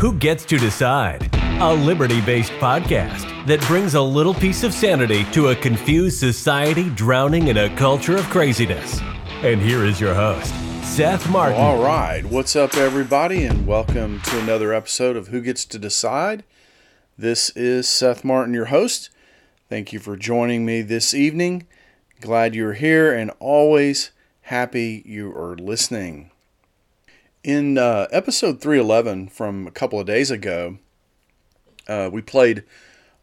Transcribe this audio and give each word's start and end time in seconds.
Who 0.00 0.14
Gets 0.14 0.46
to 0.46 0.56
Decide? 0.56 1.28
A 1.60 1.74
liberty 1.74 2.22
based 2.22 2.52
podcast 2.52 3.44
that 3.44 3.60
brings 3.66 3.92
a 3.92 4.00
little 4.00 4.32
piece 4.32 4.62
of 4.62 4.72
sanity 4.72 5.24
to 5.32 5.48
a 5.48 5.54
confused 5.54 6.18
society 6.18 6.88
drowning 6.88 7.48
in 7.48 7.58
a 7.58 7.76
culture 7.76 8.16
of 8.16 8.24
craziness. 8.30 8.98
And 9.42 9.60
here 9.60 9.84
is 9.84 10.00
your 10.00 10.14
host, 10.14 10.54
Seth 10.82 11.28
Martin. 11.28 11.60
All 11.60 11.82
right. 11.84 12.24
What's 12.24 12.56
up, 12.56 12.76
everybody, 12.76 13.44
and 13.44 13.66
welcome 13.66 14.22
to 14.22 14.38
another 14.38 14.72
episode 14.72 15.16
of 15.16 15.28
Who 15.28 15.42
Gets 15.42 15.66
to 15.66 15.78
Decide. 15.78 16.44
This 17.18 17.50
is 17.50 17.86
Seth 17.86 18.24
Martin, 18.24 18.54
your 18.54 18.66
host. 18.66 19.10
Thank 19.68 19.92
you 19.92 19.98
for 19.98 20.16
joining 20.16 20.64
me 20.64 20.80
this 20.80 21.12
evening. 21.12 21.66
Glad 22.22 22.54
you're 22.54 22.72
here 22.72 23.12
and 23.12 23.30
always 23.38 24.12
happy 24.44 25.02
you 25.04 25.30
are 25.36 25.56
listening. 25.56 26.30
In 27.42 27.78
uh, 27.78 28.06
episode 28.12 28.60
311 28.60 29.28
from 29.28 29.66
a 29.66 29.70
couple 29.70 29.98
of 29.98 30.06
days 30.06 30.30
ago, 30.30 30.76
uh, 31.88 32.10
we 32.12 32.20
played 32.20 32.64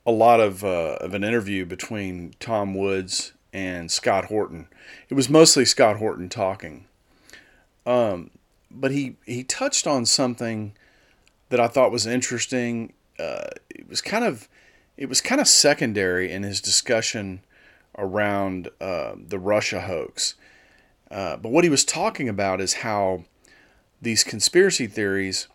a 0.08 0.12
lot 0.12 0.40
of, 0.40 0.64
uh, 0.64 0.98
of 1.00 1.14
an 1.14 1.24
interview 1.24 1.66
between 1.66 2.34
Tom 2.40 2.74
Woods 2.74 3.34
and 3.54 3.92
Scott 3.92 4.26
Horton. 4.26 4.70
It 5.08 5.14
was 5.14 5.30
mostly 5.30 5.66
Scott 5.66 5.98
Horton 5.98 6.30
talking. 6.30 6.88
Um, 7.86 8.32
but 8.72 8.90
he, 8.90 9.18
he 9.28 9.44
touched 9.44 9.86
on 9.86 10.04
something 10.08 10.74
that 11.50 11.60
I 11.60 11.68
thought 11.68 11.92
was 11.92 12.08
interesting. 12.08 12.94
Uh, 13.20 13.50
it 13.70 13.88
was 13.88 14.02
kind 14.02 14.26
of 14.26 14.50
it 14.98 15.08
was 15.08 15.22
kind 15.22 15.40
of 15.40 15.48
secondary 15.48 16.32
in 16.32 16.42
his 16.42 16.60
discussion 16.60 17.42
around 18.00 18.70
uh, 18.82 19.14
the 19.16 19.38
Russia 19.38 19.82
hoax. 19.82 20.34
Uh, 21.12 21.38
but 21.38 21.52
what 21.52 21.64
he 21.64 21.70
was 21.70 21.86
talking 21.86 22.28
about 22.28 22.60
is 22.60 22.74
how 22.74 23.24
these 24.02 24.24
conspiracy 24.24 24.88
theories 24.88 25.48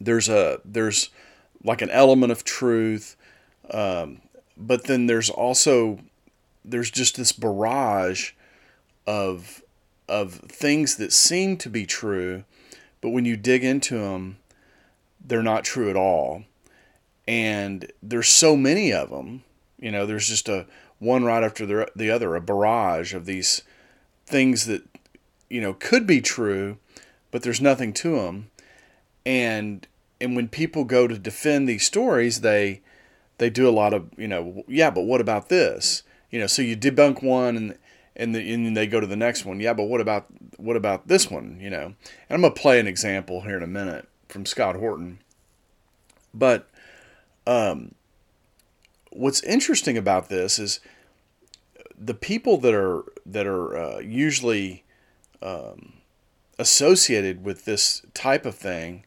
there's 0.00 0.28
a 0.28 0.60
there's 0.64 1.10
like 1.64 1.82
an 1.82 1.90
element 1.90 2.32
of 2.32 2.44
truth, 2.44 3.16
um, 3.70 4.20
but 4.56 4.84
then 4.84 5.06
there's 5.06 5.30
also 5.30 5.98
there's 6.64 6.90
just 6.90 7.16
this 7.16 7.32
barrage 7.32 8.32
of 9.06 9.62
of 10.08 10.34
things 10.34 10.96
that 10.96 11.12
seem 11.12 11.56
to 11.56 11.68
be 11.68 11.86
true, 11.86 12.44
but 13.00 13.10
when 13.10 13.24
you 13.24 13.36
dig 13.36 13.64
into 13.64 13.98
them, 13.98 14.38
they're 15.24 15.42
not 15.42 15.64
true 15.64 15.90
at 15.90 15.96
all. 15.96 16.44
And 17.26 17.90
there's 18.00 18.28
so 18.28 18.56
many 18.56 18.92
of 18.92 19.10
them, 19.10 19.42
you 19.80 19.90
know, 19.90 20.06
there's 20.06 20.28
just 20.28 20.48
a 20.48 20.66
one 21.00 21.24
right 21.24 21.42
after 21.42 21.66
the, 21.66 21.90
the 21.96 22.08
other, 22.08 22.36
a 22.36 22.40
barrage 22.40 23.14
of 23.14 23.26
these 23.26 23.62
things 24.24 24.66
that, 24.66 24.84
you 25.50 25.60
know, 25.60 25.74
could 25.74 26.06
be 26.06 26.20
true, 26.20 26.78
but 27.36 27.42
there's 27.42 27.60
nothing 27.60 27.92
to 27.92 28.16
them. 28.16 28.50
And 29.26 29.86
and 30.22 30.34
when 30.34 30.48
people 30.48 30.84
go 30.84 31.06
to 31.06 31.18
defend 31.18 31.68
these 31.68 31.84
stories, 31.84 32.40
they 32.40 32.80
they 33.36 33.50
do 33.50 33.68
a 33.68 33.76
lot 33.76 33.92
of, 33.92 34.08
you 34.16 34.26
know, 34.26 34.64
yeah, 34.66 34.88
but 34.88 35.02
what 35.02 35.20
about 35.20 35.50
this? 35.50 36.02
You 36.30 36.40
know, 36.40 36.46
so 36.46 36.62
you 36.62 36.74
debunk 36.78 37.22
one 37.22 37.58
and 37.58 37.78
and, 38.16 38.34
the, 38.34 38.54
and 38.54 38.64
then 38.64 38.72
they 38.72 38.86
go 38.86 39.00
to 39.00 39.06
the 39.06 39.16
next 39.16 39.44
one. 39.44 39.60
Yeah, 39.60 39.74
but 39.74 39.84
what 39.84 40.00
about 40.00 40.28
what 40.56 40.76
about 40.76 41.08
this 41.08 41.30
one? 41.30 41.58
You 41.60 41.68
know, 41.68 41.84
and 41.84 41.94
I'm 42.30 42.40
gonna 42.40 42.54
play 42.54 42.80
an 42.80 42.86
example 42.86 43.42
here 43.42 43.58
in 43.58 43.62
a 43.62 43.66
minute 43.66 44.08
from 44.30 44.46
Scott 44.46 44.76
Horton. 44.76 45.18
But 46.32 46.70
um, 47.46 47.94
what's 49.10 49.42
interesting 49.42 49.98
about 49.98 50.30
this 50.30 50.58
is 50.58 50.80
the 51.98 52.14
people 52.14 52.56
that 52.56 52.72
are 52.72 53.04
that 53.26 53.46
are 53.46 53.76
uh, 53.76 53.98
usually 53.98 54.84
um, 55.42 55.95
associated 56.58 57.44
with 57.44 57.64
this 57.64 58.02
type 58.14 58.46
of 58.46 58.54
thing 58.54 59.04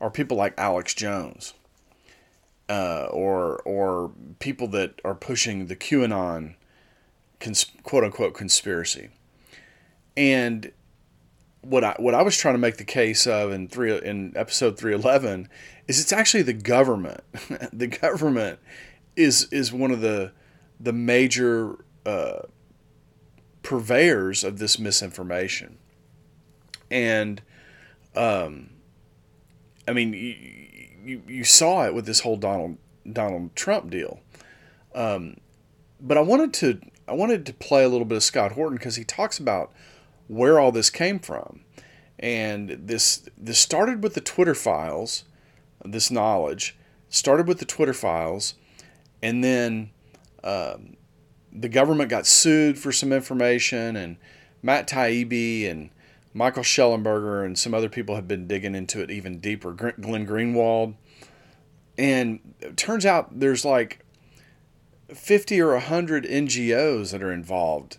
are 0.00 0.10
people 0.10 0.36
like 0.36 0.54
Alex 0.56 0.94
Jones, 0.94 1.54
uh, 2.68 3.06
or 3.10 3.60
or 3.62 4.12
people 4.38 4.68
that 4.68 5.00
are 5.04 5.14
pushing 5.14 5.66
the 5.66 5.76
QAnon 5.76 6.54
cons- 7.38 7.72
quote 7.82 8.04
unquote 8.04 8.34
conspiracy, 8.34 9.10
and 10.16 10.72
what 11.62 11.84
I 11.84 11.94
what 11.98 12.14
I 12.14 12.22
was 12.22 12.36
trying 12.36 12.54
to 12.54 12.58
make 12.58 12.76
the 12.76 12.84
case 12.84 13.26
of 13.26 13.52
in 13.52 13.68
three 13.68 13.96
in 13.98 14.32
episode 14.36 14.78
three 14.78 14.94
eleven 14.94 15.48
is 15.88 16.00
it's 16.00 16.12
actually 16.12 16.42
the 16.42 16.52
government. 16.52 17.22
the 17.72 17.86
government 17.86 18.58
is 19.16 19.44
is 19.50 19.72
one 19.72 19.90
of 19.90 20.00
the 20.00 20.32
the 20.78 20.92
major 20.92 21.84
uh, 22.06 22.40
purveyors 23.62 24.42
of 24.42 24.58
this 24.58 24.78
misinformation, 24.78 25.78
and 26.90 27.42
um, 28.16 28.70
I 29.86 29.92
mean 29.92 30.12
you, 30.12 30.34
you 31.04 31.22
you 31.26 31.44
saw 31.44 31.86
it 31.86 31.94
with 31.94 32.06
this 32.06 32.20
whole 32.20 32.36
Donald 32.36 32.78
Donald 33.10 33.54
Trump 33.54 33.90
deal. 33.90 34.20
Um, 34.94 35.36
but 36.00 36.16
I 36.16 36.20
wanted 36.20 36.52
to 36.54 36.80
I 37.08 37.12
wanted 37.12 37.46
to 37.46 37.54
play 37.54 37.84
a 37.84 37.88
little 37.88 38.04
bit 38.04 38.16
of 38.16 38.22
Scott 38.22 38.52
Horton 38.52 38.76
because 38.76 38.96
he 38.96 39.04
talks 39.04 39.38
about 39.38 39.72
where 40.28 40.60
all 40.60 40.72
this 40.72 40.90
came 40.90 41.18
from. 41.18 41.60
And 42.18 42.70
this 42.70 43.28
this 43.36 43.58
started 43.58 44.02
with 44.02 44.14
the 44.14 44.20
Twitter 44.20 44.54
files, 44.54 45.24
this 45.84 46.10
knowledge 46.10 46.76
started 47.08 47.48
with 47.48 47.58
the 47.58 47.64
Twitter 47.64 47.92
files, 47.94 48.54
and 49.22 49.42
then 49.42 49.90
um, 50.44 50.96
the 51.52 51.68
government 51.68 52.10
got 52.10 52.26
sued 52.26 52.78
for 52.78 52.92
some 52.92 53.12
information, 53.12 53.96
and 53.96 54.16
Matt 54.62 54.86
Taibbi 54.86 55.68
and 55.68 55.90
Michael 56.32 56.62
Shellenberger 56.62 57.44
and 57.44 57.58
some 57.58 57.74
other 57.74 57.88
people 57.88 58.14
have 58.14 58.28
been 58.28 58.46
digging 58.46 58.74
into 58.74 59.02
it 59.02 59.10
even 59.10 59.40
deeper. 59.40 59.72
Glenn 59.72 60.26
Greenwald, 60.26 60.94
and 61.98 62.54
it 62.60 62.76
turns 62.76 63.04
out 63.04 63.40
there's 63.40 63.64
like 63.64 64.04
50 65.08 65.60
or 65.60 65.72
100 65.72 66.24
NGOs 66.24 67.10
that 67.10 67.22
are 67.22 67.32
involved 67.32 67.98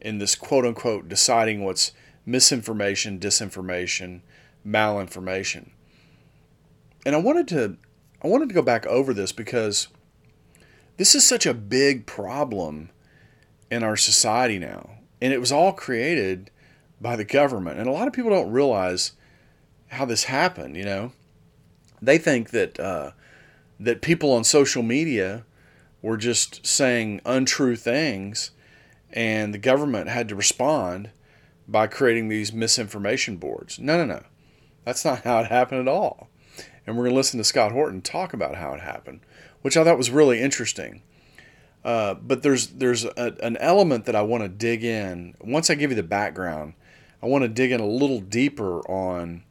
in 0.00 0.18
this 0.18 0.34
quote 0.34 0.64
unquote 0.64 1.08
deciding 1.08 1.64
what's 1.64 1.92
misinformation, 2.26 3.18
disinformation, 3.18 4.20
malinformation. 4.66 5.70
And 7.06 7.14
I 7.14 7.18
wanted 7.18 7.48
to 7.48 7.76
I 8.22 8.28
wanted 8.28 8.50
to 8.50 8.54
go 8.54 8.62
back 8.62 8.86
over 8.86 9.14
this 9.14 9.32
because 9.32 9.88
this 10.98 11.14
is 11.14 11.26
such 11.26 11.46
a 11.46 11.54
big 11.54 12.04
problem 12.04 12.90
in 13.70 13.82
our 13.82 13.96
society 13.96 14.58
now. 14.58 14.98
And 15.22 15.32
it 15.32 15.40
was 15.40 15.50
all 15.50 15.72
created 15.72 16.50
by 17.00 17.16
the 17.16 17.24
government. 17.24 17.78
And 17.78 17.88
a 17.88 17.92
lot 17.92 18.06
of 18.06 18.12
people 18.12 18.30
don't 18.30 18.50
realize 18.50 19.12
how 19.88 20.04
this 20.04 20.24
happened, 20.24 20.76
you 20.76 20.84
know. 20.84 21.12
They 22.02 22.18
think 22.18 22.50
that 22.50 22.78
uh, 22.78 23.12
that 23.78 24.02
people 24.02 24.32
on 24.32 24.44
social 24.44 24.82
media 24.82 25.44
were 26.02 26.16
just 26.16 26.66
saying 26.66 27.20
untrue 27.24 27.76
things 27.76 28.52
and 29.12 29.52
the 29.52 29.58
government 29.58 30.08
had 30.08 30.28
to 30.28 30.34
respond 30.34 31.10
by 31.66 31.86
creating 31.86 32.28
these 32.28 32.52
misinformation 32.52 33.36
boards. 33.36 33.78
No, 33.78 33.96
no, 33.96 34.04
no. 34.04 34.22
That's 34.84 35.04
not 35.04 35.22
how 35.22 35.40
it 35.40 35.46
happened 35.46 35.80
at 35.80 35.92
all. 35.92 36.28
And 36.86 36.96
we're 36.96 37.04
going 37.04 37.12
to 37.12 37.16
listen 37.16 37.38
to 37.38 37.44
Scott 37.44 37.72
Horton 37.72 38.02
talk 38.02 38.32
about 38.32 38.56
how 38.56 38.72
it 38.72 38.80
happened, 38.80 39.20
which 39.62 39.76
I 39.76 39.84
thought 39.84 39.98
was 39.98 40.10
really 40.10 40.40
interesting. 40.40 41.02
Uh, 41.84 42.14
but 42.14 42.42
there's 42.42 42.68
there's 42.68 43.04
a, 43.04 43.36
an 43.42 43.56
element 43.56 44.04
that 44.06 44.16
I 44.16 44.22
want 44.22 44.42
to 44.42 44.48
dig 44.48 44.84
in. 44.84 45.34
Once 45.40 45.70
I 45.70 45.74
give 45.74 45.90
you 45.90 45.96
the 45.96 46.02
background, 46.02 46.74
I 47.22 47.26
want 47.26 47.42
to 47.42 47.48
dig 47.48 47.72
in 47.72 47.80
a 47.80 47.86
little 47.86 48.20
deeper 48.20 48.80
on 48.90 49.44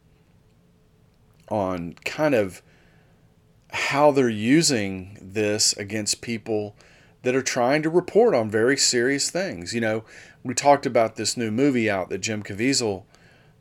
on 1.48 1.94
kind 2.04 2.34
of 2.34 2.62
how 3.72 4.10
they're 4.10 4.28
using 4.28 5.18
this 5.20 5.72
against 5.74 6.20
people 6.20 6.76
that 7.22 7.34
are 7.34 7.42
trying 7.42 7.82
to 7.82 7.90
report 7.90 8.34
on 8.34 8.50
very 8.50 8.76
serious 8.76 9.30
things. 9.30 9.74
You 9.74 9.80
know, 9.80 10.04
we 10.42 10.54
talked 10.54 10.86
about 10.86 11.16
this 11.16 11.36
new 11.36 11.50
movie 11.50 11.90
out 11.90 12.08
that 12.10 12.18
Jim 12.18 12.42
Caviezel 12.42 13.04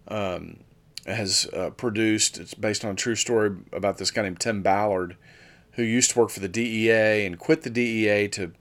um, 0.07 0.59
has 1.05 1.47
uh, 1.53 1.71
produced. 1.71 2.37
It's 2.37 2.53
based 2.53 2.85
on 2.85 2.91
a 2.91 2.95
true 2.95 3.15
story 3.15 3.55
about 3.71 3.97
this 3.97 4.11
guy 4.11 4.23
named 4.23 4.39
Tim 4.39 4.61
Ballard, 4.61 5.17
who 5.73 5.83
used 5.83 6.11
to 6.11 6.19
work 6.19 6.29
for 6.29 6.39
the 6.39 6.47
DEA 6.47 7.25
and 7.25 7.37
quit 7.37 7.63
the 7.63 7.69
DEA 7.69 8.27
to. 8.29 8.53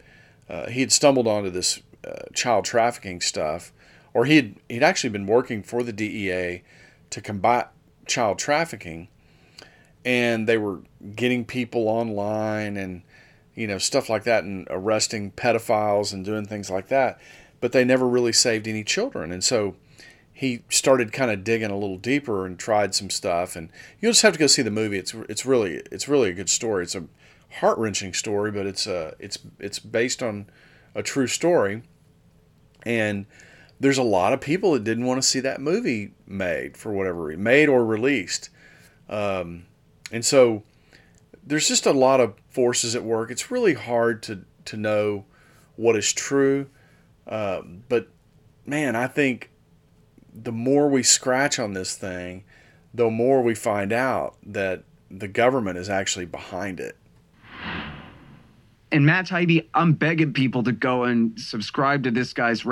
Uh, 0.49 0.69
he 0.71 0.81
had 0.81 0.91
stumbled 0.91 1.27
onto 1.27 1.51
this 1.51 1.81
uh, 2.07 2.23
child 2.35 2.65
trafficking 2.65 3.21
stuff, 3.21 3.73
or 4.19 4.25
he 4.25 4.37
had 4.37 4.57
he'd 4.69 4.83
actually 4.83 5.11
been 5.11 5.27
working 5.27 5.63
for 5.63 5.85
the 5.85 5.93
DEA 5.93 6.63
to 7.11 7.21
combat 7.21 7.71
child 8.07 8.39
trafficking, 8.39 9.07
and 10.05 10.49
they 10.49 10.59
were 10.59 10.81
getting 11.15 11.45
people 11.45 11.89
online 11.89 12.77
and 12.77 13.03
you 13.55 13.67
know, 13.67 13.79
stuff 13.79 14.09
like 14.09 14.23
that 14.23 14.45
and 14.45 14.67
arresting 14.71 15.33
pedophiles 15.33 16.13
and 16.13 16.25
doing 16.25 16.45
things 16.45 16.71
like 16.71 16.87
that. 16.89 17.21
But 17.61 17.73
they 17.73 17.85
never 17.85 18.09
really 18.09 18.33
saved 18.33 18.69
any 18.69 18.85
children. 18.85 19.33
And 19.33 19.43
so 19.43 19.75
he 20.33 20.63
started 20.69 21.13
kind 21.13 21.33
of 21.33 21.43
digging 21.43 21.71
a 21.71 21.77
little 21.77 21.99
deeper 21.99 22.47
and 22.47 22.57
tried 22.57 22.95
some 22.95 23.11
stuff. 23.11 23.57
And 23.57 23.71
you'll 24.01 24.13
just 24.13 24.23
have 24.23 24.35
to 24.35 24.39
go 24.39 24.47
see 24.47 24.63
the 24.63 24.71
movie. 24.71 24.99
It's 24.99 25.13
it's 25.29 25.45
really 25.45 25.83
it's 25.91 26.09
really 26.09 26.31
a 26.31 26.35
good 26.35 26.51
story. 26.51 26.85
It's 26.85 26.95
a 26.95 27.07
heart 27.59 27.79
wrenching 27.79 28.15
story, 28.15 28.53
but 28.53 28.65
it's 28.67 28.87
uh 28.87 29.15
it's 29.19 29.39
it's 29.59 29.81
based 29.81 30.23
on 30.23 30.47
a 30.95 31.03
true 31.03 31.27
story. 31.27 31.83
And 32.85 33.27
there's 33.81 33.99
a 33.99 34.03
lot 34.03 34.33
of 34.33 34.41
people 34.41 34.73
that 34.73 34.85
didn't 34.85 35.05
want 35.05 35.21
to 35.23 35.27
see 35.27 35.41
that 35.41 35.61
movie 35.61 36.13
made 36.27 36.77
for 36.77 36.93
whatever 36.93 37.25
reason, 37.25 37.43
made 37.43 37.69
or 37.69 37.85
released. 37.85 38.51
Um, 39.09 39.67
and 40.11 40.25
so 40.25 40.63
there's 41.47 41.69
just 41.69 41.87
a 41.87 41.93
lot 41.93 42.21
of 42.21 42.35
forces 42.51 42.95
at 42.95 43.05
work. 43.05 43.31
It's 43.31 43.51
really 43.51 43.75
hard 43.75 44.23
to 44.25 44.45
to 44.67 44.77
know 44.77 45.25
what 45.77 45.97
is 45.97 46.13
true, 46.13 46.67
uh, 47.27 47.63
but 47.89 48.09
man, 48.67 48.95
I 48.97 49.07
think 49.07 49.51
the 50.35 50.53
more 50.53 50.89
we 50.89 51.03
scratch 51.03 51.59
on 51.59 51.73
this 51.73 51.97
thing, 51.97 52.45
the 52.93 53.09
more 53.11 53.43
we 53.43 53.55
find 53.55 53.93
out 53.93 54.37
that 54.45 54.85
the 55.11 55.29
government 55.29 55.79
is 55.79 55.89
actually 55.89 56.27
behind 56.27 56.81
it. 56.81 56.97
And 58.91 59.05
Matt 59.05 59.27
Taibbi, 59.27 59.67
I'm 59.75 59.93
begging 59.95 60.33
people 60.33 60.63
to 60.65 60.73
go 60.73 61.05
and 61.05 61.39
subscribe 61.39 62.03
to 62.05 62.11
this 62.11 62.33
guy's 62.33 62.65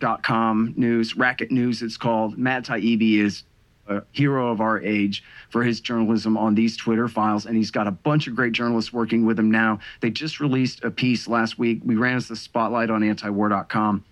racket.com 0.00 0.74
news, 0.76 1.16
racket 1.16 1.50
news 1.50 1.82
it's 1.82 1.96
called. 1.96 2.38
Matt 2.38 2.64
Taibbi 2.64 3.18
is 3.20 3.44
a 3.88 4.02
hero 4.12 4.50
of 4.50 4.60
our 4.60 4.80
age 4.80 5.22
for 5.48 5.62
his 5.62 5.80
journalism 5.80 6.36
on 6.36 6.54
these 6.54 6.76
Twitter 6.76 7.08
files. 7.08 7.46
And 7.46 7.56
he's 7.56 7.70
got 7.70 7.86
a 7.86 7.92
bunch 7.92 8.26
of 8.26 8.34
great 8.34 8.52
journalists 8.52 8.92
working 8.92 9.24
with 9.24 9.38
him 9.38 9.50
now. 9.50 9.78
They 10.00 10.10
just 10.10 10.40
released 10.40 10.84
a 10.84 10.90
piece 10.90 11.28
last 11.28 11.58
week. 11.58 11.80
We 11.84 11.94
ran 11.94 12.16
as 12.16 12.28
the 12.28 12.36
spotlight 12.36 12.90
on 12.90 13.02
antiwar.com, 13.02 14.04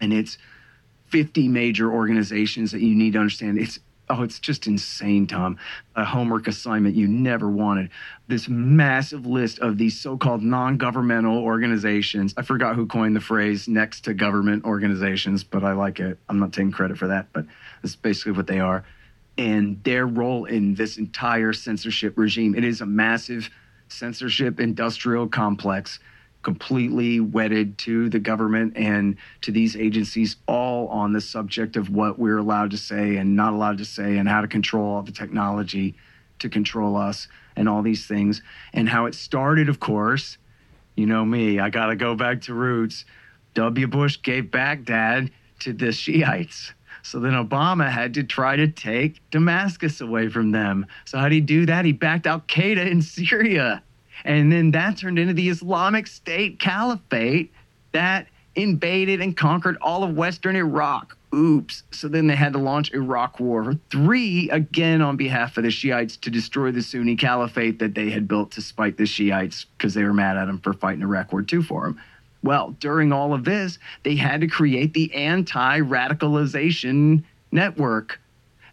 and 0.00 0.12
it's 0.12 0.38
50 1.06 1.48
major 1.48 1.92
organizations 1.92 2.72
that 2.72 2.80
you 2.80 2.94
need 2.94 3.12
to 3.14 3.20
understand. 3.20 3.58
It's 3.58 3.78
oh, 4.10 4.22
it's 4.22 4.38
just 4.38 4.66
insane, 4.66 5.26
Tom. 5.26 5.56
A 5.96 6.04
homework 6.04 6.46
assignment 6.48 6.94
you 6.94 7.08
never 7.08 7.48
wanted. 7.48 7.90
This 8.28 8.48
massive 8.48 9.24
list 9.24 9.58
of 9.60 9.78
these 9.78 9.98
so 9.98 10.18
called 10.18 10.42
non 10.42 10.76
governmental 10.76 11.38
organizations. 11.38 12.34
I 12.36 12.42
forgot 12.42 12.76
who 12.76 12.86
coined 12.86 13.16
the 13.16 13.20
phrase 13.20 13.68
next 13.68 14.02
to 14.02 14.14
government 14.14 14.64
organizations, 14.64 15.44
but 15.44 15.64
I 15.64 15.72
like 15.72 16.00
it. 16.00 16.18
I'm 16.28 16.38
not 16.38 16.52
taking 16.52 16.72
credit 16.72 16.98
for 16.98 17.06
that, 17.06 17.28
but 17.32 17.46
that's 17.82 17.96
basically 17.96 18.32
what 18.32 18.46
they 18.46 18.60
are 18.60 18.84
and 19.38 19.82
their 19.84 20.06
role 20.06 20.44
in 20.44 20.74
this 20.74 20.98
entire 20.98 21.54
censorship 21.54 22.18
regime. 22.18 22.54
It 22.54 22.62
is 22.62 22.82
a 22.82 22.86
massive 22.86 23.48
censorship 23.88 24.60
industrial 24.60 25.28
complex, 25.28 25.98
completely 26.42 27.20
wedded 27.20 27.76
to 27.78 28.08
the 28.08 28.18
government 28.18 28.76
and 28.76 29.16
to 29.42 29.52
these 29.52 29.76
agencies, 29.76 30.36
all 30.46 30.88
on 30.88 31.12
the 31.12 31.20
subject 31.20 31.76
of 31.76 31.90
what 31.90 32.18
we're 32.18 32.38
allowed 32.38 32.70
to 32.70 32.76
say 32.76 33.16
and 33.16 33.36
not 33.36 33.52
allowed 33.52 33.78
to 33.78 33.84
say, 33.84 34.16
and 34.16 34.28
how 34.28 34.40
to 34.40 34.48
control 34.48 34.94
all 34.94 35.02
the 35.02 35.12
technology 35.12 35.94
to 36.38 36.48
control 36.48 36.96
us 36.96 37.28
and 37.56 37.68
all 37.68 37.82
these 37.82 38.06
things. 38.06 38.42
And 38.72 38.88
how 38.88 39.06
it 39.06 39.14
started, 39.14 39.68
of 39.68 39.80
course, 39.80 40.38
you 40.96 41.06
know 41.06 41.24
me, 41.24 41.58
I 41.58 41.70
got 41.70 41.86
to 41.86 41.96
go 41.96 42.14
back 42.14 42.42
to 42.42 42.54
roots. 42.54 43.04
W. 43.54 43.86
Bush 43.86 44.18
gave 44.22 44.50
Baghdad 44.50 45.30
to 45.60 45.72
the 45.72 45.92
Shiites 45.92 46.72
so 47.02 47.18
then 47.18 47.32
Obama 47.32 47.90
had 47.90 48.14
to 48.14 48.22
try 48.22 48.56
to 48.56 48.68
take 48.68 49.20
Damascus 49.30 50.00
away 50.00 50.28
from 50.28 50.50
them. 50.50 50.86
So 51.04 51.18
how 51.18 51.28
did 51.28 51.34
he 51.34 51.40
do 51.40 51.66
that? 51.66 51.84
He 51.84 51.92
backed 51.92 52.26
Al 52.26 52.40
Qaeda 52.40 52.90
in 52.90 53.02
Syria. 53.02 53.82
And 54.24 54.50
then 54.52 54.70
that 54.72 54.98
turned 54.98 55.18
into 55.18 55.34
the 55.34 55.48
Islamic 55.48 56.06
State 56.06 56.58
Caliphate 56.58 57.52
that 57.92 58.26
invaded 58.54 59.20
and 59.20 59.36
conquered 59.36 59.76
all 59.80 60.02
of 60.04 60.16
Western 60.16 60.56
Iraq. 60.56 61.16
Oops. 61.34 61.84
So 61.92 62.08
then 62.08 62.26
they 62.26 62.34
had 62.34 62.52
to 62.54 62.58
launch 62.58 62.92
Iraq 62.92 63.38
War 63.38 63.74
3 63.90 64.50
again 64.50 65.00
on 65.00 65.16
behalf 65.16 65.56
of 65.56 65.62
the 65.62 65.70
Shiites 65.70 66.16
to 66.18 66.30
destroy 66.30 66.72
the 66.72 66.82
Sunni 66.82 67.14
Caliphate 67.14 67.78
that 67.78 67.94
they 67.94 68.10
had 68.10 68.26
built 68.26 68.50
to 68.52 68.60
spite 68.60 68.96
the 68.96 69.06
Shiites 69.06 69.66
because 69.76 69.94
they 69.94 70.02
were 70.02 70.12
mad 70.12 70.36
at 70.36 70.46
them 70.46 70.58
for 70.58 70.72
fighting 70.72 71.02
Iraq 71.02 71.32
War 71.32 71.42
2 71.42 71.62
for 71.62 71.84
them. 71.84 72.00
Well, 72.42 72.74
during 72.80 73.12
all 73.12 73.32
of 73.34 73.44
this, 73.44 73.78
they 74.02 74.16
had 74.16 74.40
to 74.40 74.48
create 74.48 74.94
the 74.94 75.14
anti 75.14 75.80
radicalization 75.80 77.22
network 77.52 78.18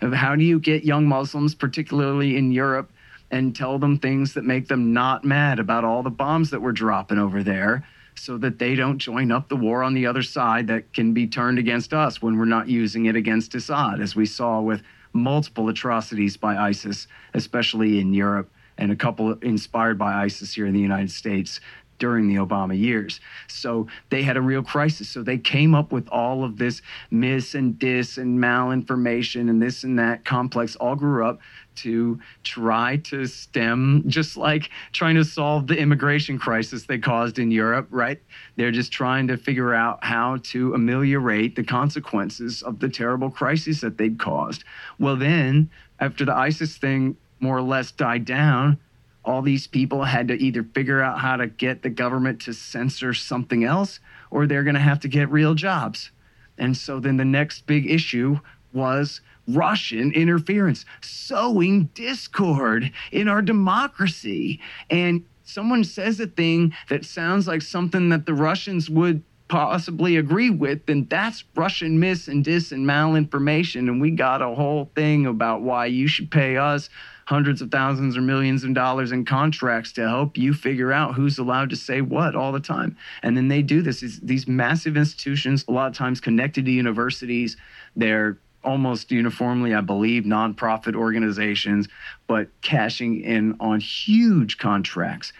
of 0.01 0.13
how 0.13 0.35
do 0.35 0.43
you 0.43 0.59
get 0.59 0.83
young 0.83 1.05
Muslims, 1.05 1.53
particularly 1.53 2.37
in 2.37 2.51
Europe, 2.51 2.91
and 3.31 3.55
tell 3.55 3.77
them 3.79 3.97
things 3.97 4.33
that 4.33 4.43
make 4.43 4.67
them 4.67 4.93
not 4.93 5.23
mad 5.23 5.59
about 5.59 5.83
all 5.83 6.03
the 6.03 6.09
bombs 6.09 6.49
that 6.49 6.61
we're 6.61 6.71
dropping 6.71 7.17
over 7.17 7.43
there 7.43 7.83
so 8.15 8.37
that 8.37 8.57
they 8.59 8.75
don't 8.75 8.97
join 8.97 9.31
up 9.31 9.47
the 9.49 9.55
war 9.55 9.83
on 9.83 9.93
the 9.93 10.05
other 10.05 10.23
side 10.23 10.67
that 10.67 10.91
can 10.93 11.13
be 11.13 11.27
turned 11.27 11.59
against 11.59 11.93
us 11.93 12.21
when 12.21 12.37
we're 12.37 12.45
not 12.45 12.67
using 12.67 13.05
it 13.05 13.15
against 13.15 13.53
Assad, 13.53 14.01
as 14.01 14.15
we 14.15 14.25
saw 14.25 14.59
with 14.59 14.81
multiple 15.13 15.69
atrocities 15.69 16.35
by 16.37 16.55
ISIS, 16.57 17.07
especially 17.33 17.99
in 17.99 18.13
Europe, 18.13 18.51
and 18.77 18.91
a 18.91 18.95
couple 18.95 19.33
inspired 19.39 19.97
by 19.97 20.13
ISIS 20.13 20.53
here 20.53 20.65
in 20.65 20.73
the 20.73 20.79
United 20.79 21.11
States 21.11 21.59
during 21.99 22.27
the 22.27 22.35
Obama 22.35 22.77
years. 22.77 23.19
So 23.47 23.87
they 24.09 24.23
had 24.23 24.37
a 24.37 24.41
real 24.41 24.63
crisis. 24.63 25.09
So 25.09 25.23
they 25.23 25.37
came 25.37 25.75
up 25.75 25.91
with 25.91 26.07
all 26.09 26.43
of 26.43 26.57
this 26.57 26.81
mis 27.11 27.55
and 27.55 27.77
dis 27.77 28.17
and 28.17 28.39
malinformation 28.39 29.49
and 29.49 29.61
this 29.61 29.83
and 29.83 29.97
that 29.99 30.25
complex 30.25 30.75
all 30.75 30.95
grew 30.95 31.25
up 31.25 31.39
to 31.77 32.19
try 32.43 32.97
to 32.97 33.25
stem, 33.25 34.03
just 34.07 34.35
like 34.35 34.69
trying 34.91 35.15
to 35.15 35.23
solve 35.23 35.67
the 35.67 35.77
immigration 35.77 36.37
crisis 36.39 36.85
they 36.85 36.97
caused 36.97 37.39
in 37.39 37.51
Europe, 37.51 37.87
right? 37.91 38.19
They're 38.55 38.71
just 38.71 38.91
trying 38.91 39.27
to 39.27 39.37
figure 39.37 39.73
out 39.73 40.03
how 40.03 40.37
to 40.43 40.73
ameliorate 40.73 41.55
the 41.55 41.63
consequences 41.63 42.63
of 42.63 42.79
the 42.79 42.89
terrible 42.89 43.29
crises 43.29 43.81
that 43.81 43.97
they'd 43.97 44.17
caused. 44.17 44.63
Well, 44.99 45.15
then, 45.15 45.69
after 45.99 46.25
the 46.25 46.35
ISIS 46.35 46.77
thing 46.77 47.15
more 47.39 47.57
or 47.57 47.61
less 47.61 47.91
died 47.91 48.25
down, 48.25 48.79
all 49.27 49.41
these 49.41 49.67
people 49.67 50.05
had 50.05 50.29
to 50.29 50.41
either 50.41 50.63
figure 50.63 51.01
out 51.01 51.19
how 51.19 51.35
to 51.35 51.47
get 51.47 51.83
the 51.83 51.89
government 51.89 52.39
to 52.41 52.53
censor 52.53 53.13
something 53.13 53.65
else 53.65 53.99
or 54.31 54.47
they're 54.47 54.63
going 54.63 54.73
to 54.73 54.79
have 54.79 55.01
to 55.01 55.09
get 55.09 55.29
real 55.29 55.53
jobs. 55.53 56.11
And 56.57 56.75
so 56.75 56.99
then 57.01 57.17
the 57.17 57.25
next 57.25 57.67
big 57.67 57.91
issue 57.91 58.39
was 58.73 59.19
Russian 59.47 60.13
interference, 60.13 60.85
sowing 61.01 61.85
discord 61.93 62.91
in 63.11 63.27
our 63.27 63.41
democracy. 63.41 64.61
And 64.89 65.25
someone 65.43 65.83
says 65.83 66.19
a 66.21 66.27
thing 66.27 66.73
that 66.89 67.03
sounds 67.03 67.47
like 67.47 67.61
something 67.61 68.09
that 68.09 68.25
the 68.25 68.33
Russians 68.33 68.89
would 68.89 69.21
possibly 69.49 70.17
agree 70.17 70.49
with, 70.49 70.85
then 70.85 71.07
that's 71.09 71.43
Russian 71.55 71.99
mis 71.99 72.27
and 72.27 72.43
dis 72.43 72.71
and 72.71 72.85
malinformation. 72.85 73.89
And 73.89 74.01
we 74.01 74.11
got 74.11 74.41
a 74.41 74.55
whole 74.55 74.89
thing 74.95 75.25
about 75.25 75.61
why 75.61 75.85
you 75.85 76.07
should 76.07 76.31
pay 76.31 76.57
us 76.57 76.89
hundreds 77.27 77.61
of 77.61 77.69
thousands 77.69 78.15
or 78.15 78.21
millions 78.21 78.63
of 78.63 78.73
dollars 78.73 79.11
in 79.11 79.25
contracts 79.25 79.91
to 79.91 80.07
help 80.07 80.37
you 80.37 80.53
figure 80.53 80.93
out 80.93 81.13
who's 81.13 81.37
allowed 81.37 81.69
to 81.69 81.75
say 81.75 81.99
what 81.99 82.37
all 82.37 82.53
the 82.53 82.59
time. 82.59 82.95
And 83.21 83.35
then 83.35 83.49
they 83.49 83.61
do 83.61 83.81
this. 83.81 83.99
These, 84.23 84.47
massive 84.47 84.95
institutions, 84.95 85.65
a 85.67 85.71
lot 85.73 85.87
of 85.87 85.93
times 85.93 86.21
connected 86.21 86.63
to 86.63 86.71
universities, 86.71 87.57
they're 87.97 88.37
almost 88.63 89.11
uniformly, 89.11 89.73
I 89.73 89.81
believe, 89.81 90.23
nonprofit 90.23 90.95
organizations, 90.95 91.89
but 92.27 92.47
cashing 92.61 93.19
in 93.19 93.57
on 93.59 93.81
huge 93.81 94.57
contracts. 94.57 95.33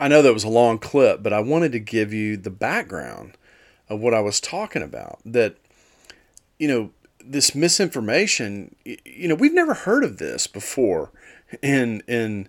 I 0.00 0.08
know 0.08 0.22
that 0.22 0.34
was 0.34 0.42
a 0.42 0.48
long 0.48 0.78
clip, 0.78 1.22
but 1.22 1.32
I 1.32 1.38
wanted 1.38 1.70
to 1.70 1.78
give 1.78 2.12
you 2.12 2.36
the 2.36 2.50
background 2.50 3.38
of 3.88 4.00
what 4.00 4.12
I 4.12 4.20
was 4.20 4.40
talking 4.40 4.82
about. 4.82 5.20
That, 5.24 5.56
you 6.58 6.66
know, 6.66 6.90
this 7.26 7.54
misinformation, 7.54 8.74
you 8.84 9.28
know, 9.28 9.34
we've 9.34 9.54
never 9.54 9.74
heard 9.74 10.04
of 10.04 10.18
this 10.18 10.46
before 10.46 11.10
in 11.62 12.02
in 12.06 12.48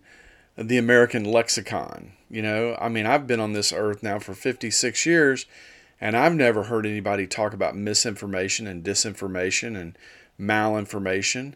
the 0.58 0.78
American 0.78 1.24
lexicon. 1.24 2.14
You 2.30 2.42
know, 2.42 2.78
I 2.80 2.90
mean, 2.90 3.06
I've 3.06 3.28
been 3.28 3.40
on 3.40 3.54
this 3.54 3.72
earth 3.72 4.04
now 4.04 4.20
for 4.20 4.34
56 4.34 5.06
years, 5.06 5.46
and 6.02 6.18
I've 6.18 6.34
never 6.34 6.64
heard 6.64 6.86
anybody 6.86 7.28
talk 7.28 7.54
about 7.54 7.76
misinformation 7.76 8.68
and 8.68 8.84
disinformation 8.84 9.80
and 9.80 9.98
malinformation. 10.40 11.54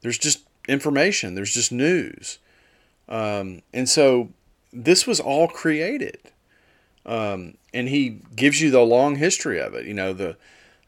There's 0.00 0.18
just 0.18 0.44
information. 0.68 1.34
There's 1.34 1.54
just 1.54 1.72
news, 1.72 2.38
um, 3.08 3.62
and 3.72 3.88
so 3.88 4.30
this 4.72 5.06
was 5.06 5.20
all 5.20 5.48
created. 5.48 6.18
Um, 7.06 7.58
and 7.74 7.88
he 7.88 8.20
gives 8.34 8.62
you 8.62 8.70
the 8.70 8.80
long 8.80 9.16
history 9.16 9.60
of 9.60 9.74
it. 9.74 9.84
You 9.84 9.92
know, 9.92 10.14
the 10.14 10.36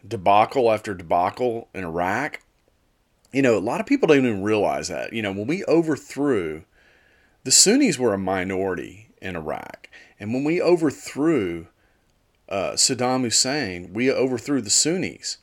debacle 0.07 0.73
after 0.73 0.95
debacle 0.95 1.69
in 1.75 1.85
Iraq. 1.85 2.41
You 3.33 3.43
know, 3.43 3.57
a 3.57 3.61
lot 3.61 3.81
of 3.81 3.87
people 3.87 4.09
don't 4.09 4.19
even 4.19 4.43
realize 4.43 4.89
that. 4.89 5.13
You 5.13 5.23
know, 5.23 5.33
when 5.33 5.47
we 5.47 5.65
overthrew, 5.65 6.65
the 7.45 7.51
Sunnis 7.51 7.99
were 7.99 8.15
a 8.15 8.19
minority 8.19 9.11
in 9.21 9.37
Iraq. 9.37 9.89
And 10.19 10.33
when 10.33 10.45
we 10.45 10.61
overthrew 10.61 11.67
uh, 12.49 12.73
Saddam 12.73 13.23
Hussein, 13.23 13.93
we 13.93 14.11
overthrew 14.11 14.61
the 14.61 14.71
Sunnis. 14.71 15.39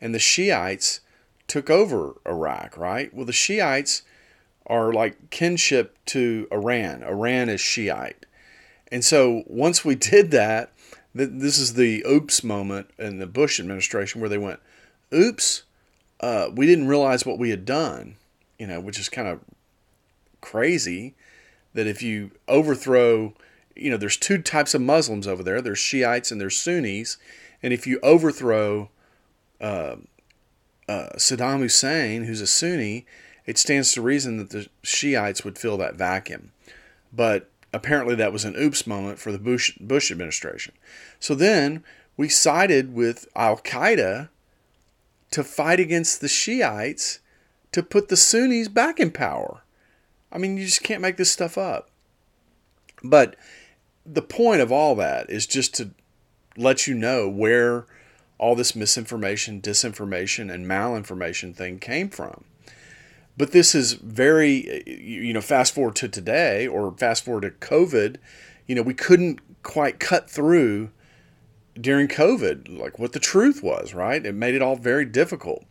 And 0.00 0.14
the 0.14 0.18
Shiites 0.18 1.00
took 1.46 1.68
over 1.68 2.16
Iraq, 2.26 2.76
right? 2.76 3.12
Well, 3.12 3.26
the 3.26 3.32
Shiites 3.32 4.02
are 4.66 4.92
like 4.92 5.30
kinship 5.30 5.98
to 6.06 6.46
Iran. 6.52 7.02
Iran 7.02 7.48
is 7.48 7.60
Shiite. 7.60 8.24
And 8.90 9.04
so 9.04 9.42
once 9.46 9.84
we 9.84 9.94
did 9.96 10.30
that, 10.30 10.72
this 11.14 11.58
is 11.58 11.74
the 11.74 12.04
oops 12.08 12.44
moment 12.44 12.90
in 12.98 13.18
the 13.18 13.26
Bush 13.26 13.58
administration 13.58 14.20
where 14.20 14.30
they 14.30 14.38
went, 14.38 14.60
oops, 15.12 15.64
uh, 16.20 16.50
we 16.54 16.66
didn't 16.66 16.88
realize 16.88 17.26
what 17.26 17.38
we 17.38 17.50
had 17.50 17.64
done, 17.64 18.16
you 18.58 18.66
know, 18.66 18.80
which 18.80 18.98
is 18.98 19.08
kind 19.08 19.26
of 19.26 19.40
crazy 20.40 21.14
that 21.74 21.86
if 21.86 22.02
you 22.02 22.30
overthrow, 22.48 23.34
you 23.74 23.90
know, 23.90 23.96
there's 23.96 24.16
two 24.16 24.38
types 24.38 24.74
of 24.74 24.80
Muslims 24.80 25.26
over 25.26 25.42
there 25.42 25.60
there's 25.60 25.78
Shiites 25.78 26.30
and 26.30 26.40
there's 26.40 26.56
Sunnis. 26.56 27.16
And 27.62 27.72
if 27.72 27.86
you 27.86 28.00
overthrow 28.02 28.90
uh, 29.60 29.96
uh, 30.88 31.08
Saddam 31.16 31.60
Hussein, 31.60 32.24
who's 32.24 32.40
a 32.40 32.46
Sunni, 32.46 33.06
it 33.46 33.58
stands 33.58 33.92
to 33.92 34.02
reason 34.02 34.36
that 34.38 34.50
the 34.50 34.68
Shiites 34.82 35.44
would 35.44 35.58
fill 35.58 35.76
that 35.78 35.96
vacuum. 35.96 36.52
But 37.12 37.50
apparently 37.72 38.14
that 38.16 38.32
was 38.32 38.44
an 38.44 38.56
oops 38.56 38.86
moment 38.86 39.18
for 39.18 39.32
the 39.32 39.38
Bush, 39.38 39.76
Bush 39.78 40.10
administration. 40.10 40.74
So 41.18 41.34
then 41.34 41.84
we 42.16 42.28
sided 42.28 42.94
with 42.94 43.28
Al 43.36 43.58
Qaeda 43.58 44.28
to 45.30 45.44
fight 45.44 45.80
against 45.80 46.20
the 46.20 46.28
Shiites 46.28 47.20
to 47.72 47.82
put 47.82 48.08
the 48.08 48.16
Sunnis 48.16 48.68
back 48.68 48.98
in 48.98 49.10
power. 49.10 49.62
I 50.32 50.38
mean, 50.38 50.56
you 50.56 50.64
just 50.64 50.82
can't 50.82 51.02
make 51.02 51.16
this 51.16 51.30
stuff 51.30 51.56
up. 51.56 51.88
But 53.02 53.36
the 54.04 54.22
point 54.22 54.60
of 54.60 54.72
all 54.72 54.94
that 54.96 55.30
is 55.30 55.46
just 55.46 55.74
to 55.74 55.90
let 56.56 56.86
you 56.86 56.94
know 56.94 57.28
where 57.28 57.86
all 58.38 58.54
this 58.54 58.74
misinformation, 58.74 59.60
disinformation, 59.60 60.52
and 60.52 60.66
malinformation 60.66 61.54
thing 61.54 61.78
came 61.78 62.08
from. 62.08 62.44
But 63.40 63.52
this 63.52 63.74
is 63.74 63.94
very, 63.94 64.82
you 64.86 65.32
know, 65.32 65.40
fast 65.40 65.74
forward 65.74 65.96
to 65.96 66.10
today 66.10 66.66
or 66.66 66.92
fast 66.98 67.24
forward 67.24 67.40
to 67.40 67.50
COVID, 67.50 68.16
you 68.66 68.74
know, 68.74 68.82
we 68.82 68.92
couldn't 68.92 69.40
quite 69.62 69.98
cut 69.98 70.28
through 70.28 70.90
during 71.80 72.06
COVID, 72.06 72.78
like 72.78 72.98
what 72.98 73.14
the 73.14 73.18
truth 73.18 73.62
was, 73.62 73.94
right? 73.94 74.26
It 74.26 74.34
made 74.34 74.54
it 74.54 74.60
all 74.60 74.76
very 74.76 75.06
difficult. 75.06 75.64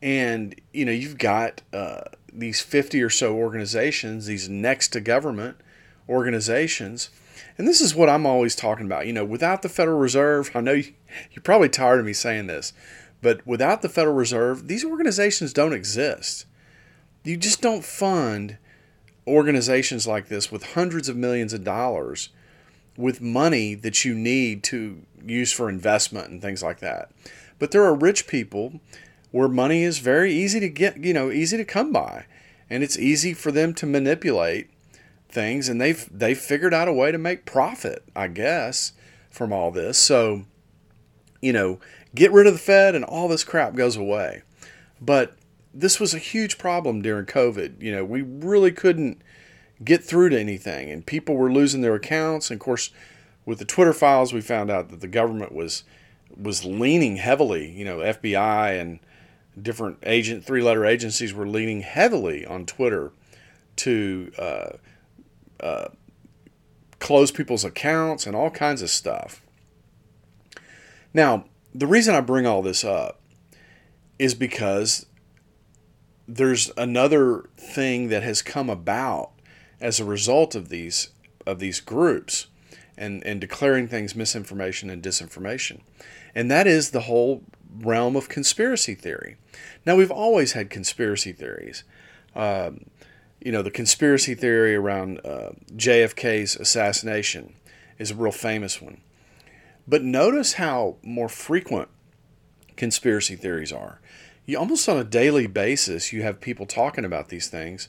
And, 0.00 0.58
you 0.72 0.86
know, 0.86 0.92
you've 0.92 1.18
got 1.18 1.60
uh, 1.70 2.00
these 2.32 2.62
50 2.62 3.02
or 3.02 3.10
so 3.10 3.36
organizations, 3.36 4.24
these 4.24 4.48
next 4.48 4.88
to 4.94 5.00
government 5.02 5.58
organizations. 6.08 7.10
And 7.58 7.68
this 7.68 7.82
is 7.82 7.94
what 7.94 8.08
I'm 8.08 8.24
always 8.24 8.56
talking 8.56 8.86
about. 8.86 9.06
You 9.06 9.12
know, 9.12 9.24
without 9.26 9.60
the 9.60 9.68
Federal 9.68 9.98
Reserve, 9.98 10.50
I 10.54 10.62
know 10.62 10.72
you, 10.72 10.94
you're 11.30 11.42
probably 11.42 11.68
tired 11.68 12.00
of 12.00 12.06
me 12.06 12.14
saying 12.14 12.46
this, 12.46 12.72
but 13.20 13.46
without 13.46 13.82
the 13.82 13.90
Federal 13.90 14.16
Reserve, 14.16 14.66
these 14.66 14.82
organizations 14.82 15.52
don't 15.52 15.74
exist. 15.74 16.46
You 17.26 17.36
just 17.36 17.60
don't 17.60 17.84
fund 17.84 18.58
organizations 19.26 20.06
like 20.06 20.28
this 20.28 20.52
with 20.52 20.74
hundreds 20.74 21.08
of 21.08 21.16
millions 21.16 21.52
of 21.52 21.64
dollars 21.64 22.28
with 22.96 23.20
money 23.20 23.74
that 23.74 24.04
you 24.04 24.14
need 24.14 24.62
to 24.64 25.02
use 25.24 25.52
for 25.52 25.68
investment 25.68 26.30
and 26.30 26.40
things 26.40 26.62
like 26.62 26.78
that. 26.80 27.10
But 27.58 27.72
there 27.72 27.84
are 27.84 27.94
rich 27.94 28.26
people 28.26 28.80
where 29.32 29.48
money 29.48 29.82
is 29.82 29.98
very 29.98 30.32
easy 30.32 30.60
to 30.60 30.68
get, 30.68 31.02
you 31.02 31.12
know, 31.12 31.30
easy 31.30 31.56
to 31.56 31.64
come 31.64 31.92
by, 31.92 32.26
and 32.70 32.82
it's 32.82 32.98
easy 32.98 33.34
for 33.34 33.50
them 33.50 33.74
to 33.74 33.86
manipulate 33.86 34.70
things 35.28 35.68
and 35.68 35.80
they've 35.80 36.08
they've 36.10 36.38
figured 36.38 36.72
out 36.72 36.88
a 36.88 36.92
way 36.92 37.10
to 37.10 37.18
make 37.18 37.44
profit, 37.44 38.04
I 38.14 38.28
guess, 38.28 38.92
from 39.30 39.52
all 39.52 39.72
this. 39.72 39.98
So, 39.98 40.44
you 41.42 41.52
know, 41.52 41.80
get 42.14 42.32
rid 42.32 42.46
of 42.46 42.52
the 42.52 42.58
Fed 42.58 42.94
and 42.94 43.04
all 43.04 43.26
this 43.26 43.44
crap 43.44 43.74
goes 43.74 43.96
away. 43.96 44.42
But 45.00 45.36
this 45.80 46.00
was 46.00 46.14
a 46.14 46.18
huge 46.18 46.58
problem 46.58 47.02
during 47.02 47.26
COVID. 47.26 47.80
You 47.80 47.92
know, 47.92 48.04
we 48.04 48.22
really 48.22 48.72
couldn't 48.72 49.20
get 49.84 50.02
through 50.02 50.30
to 50.30 50.40
anything, 50.40 50.90
and 50.90 51.04
people 51.04 51.36
were 51.36 51.52
losing 51.52 51.82
their 51.82 51.94
accounts. 51.94 52.50
And 52.50 52.58
of 52.60 52.64
course, 52.64 52.90
with 53.44 53.58
the 53.58 53.64
Twitter 53.64 53.92
files, 53.92 54.32
we 54.32 54.40
found 54.40 54.70
out 54.70 54.90
that 54.90 55.00
the 55.00 55.08
government 55.08 55.52
was 55.52 55.84
was 56.36 56.64
leaning 56.64 57.16
heavily. 57.16 57.70
You 57.70 57.84
know, 57.84 57.98
FBI 57.98 58.80
and 58.80 59.00
different 59.60 59.98
agent 60.02 60.44
three 60.44 60.62
letter 60.62 60.84
agencies 60.84 61.34
were 61.34 61.46
leaning 61.46 61.82
heavily 61.82 62.44
on 62.46 62.66
Twitter 62.66 63.12
to 63.76 64.32
uh, 64.38 64.70
uh, 65.60 65.88
close 66.98 67.30
people's 67.30 67.64
accounts 67.64 68.26
and 68.26 68.34
all 68.34 68.50
kinds 68.50 68.80
of 68.80 68.90
stuff. 68.90 69.42
Now, 71.12 71.44
the 71.74 71.86
reason 71.86 72.14
I 72.14 72.20
bring 72.20 72.46
all 72.46 72.62
this 72.62 72.84
up 72.84 73.20
is 74.18 74.34
because 74.34 75.06
there's 76.28 76.70
another 76.76 77.48
thing 77.56 78.08
that 78.08 78.22
has 78.22 78.42
come 78.42 78.68
about 78.68 79.30
as 79.80 80.00
a 80.00 80.04
result 80.04 80.54
of 80.54 80.68
these 80.68 81.10
of 81.46 81.58
these 81.60 81.80
groups 81.80 82.48
and, 82.98 83.24
and 83.24 83.40
declaring 83.40 83.86
things 83.86 84.16
misinformation 84.16 84.90
and 84.90 85.02
disinformation. 85.02 85.80
And 86.34 86.50
that 86.50 86.66
is 86.66 86.90
the 86.90 87.02
whole 87.02 87.42
realm 87.78 88.16
of 88.16 88.28
conspiracy 88.28 88.94
theory. 88.94 89.36
Now, 89.84 89.96
we've 89.96 90.10
always 90.10 90.52
had 90.52 90.70
conspiracy 90.70 91.32
theories. 91.32 91.84
Um, 92.34 92.86
you 93.40 93.52
know, 93.52 93.62
the 93.62 93.70
conspiracy 93.70 94.34
theory 94.34 94.74
around 94.74 95.20
uh, 95.24 95.50
JFK's 95.74 96.56
assassination 96.56 97.54
is 97.98 98.10
a 98.10 98.14
real 98.14 98.32
famous 98.32 98.82
one. 98.82 99.00
But 99.86 100.02
notice 100.02 100.54
how 100.54 100.96
more 101.02 101.28
frequent 101.28 101.88
conspiracy 102.76 103.36
theories 103.36 103.72
are. 103.72 104.00
You 104.46 104.58
almost 104.58 104.88
on 104.88 104.96
a 104.96 105.04
daily 105.04 105.46
basis, 105.46 106.12
you 106.12 106.22
have 106.22 106.40
people 106.40 106.66
talking 106.66 107.04
about 107.04 107.28
these 107.28 107.48
things 107.48 107.88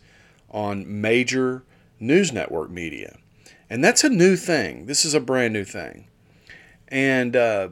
on 0.50 1.02
major 1.02 1.64
news 2.00 2.34
network 2.34 2.70
media. 2.70 3.18
And 3.70 3.84
that's 3.84 4.04
a 4.04 4.10
new 4.10 4.36
thing. 4.36 4.88
This 4.88 5.06
is 5.06 5.14
a 5.14 5.20
brand 5.20 5.54
new 5.54 5.64
thing. 5.64 6.08
And 6.88 7.36
uh, 7.36 7.70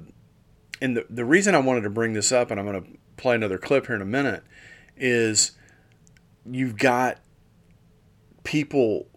and 0.82 0.98
the, 0.98 1.06
the 1.10 1.26
reason 1.26 1.56
I 1.56 1.60
wanted 1.60 1.82
to 1.82 1.90
bring 1.90 2.14
this 2.14 2.32
up, 2.32 2.52
and 2.52 2.60
I'm 2.60 2.66
going 2.66 2.84
to 2.84 2.90
play 3.18 3.36
another 3.36 3.58
clip 3.58 3.88
here 3.88 3.96
in 3.96 4.02
a 4.02 4.06
minute, 4.06 4.44
is 4.98 5.52
you've 6.46 6.78
got 6.78 7.20
people 8.44 9.08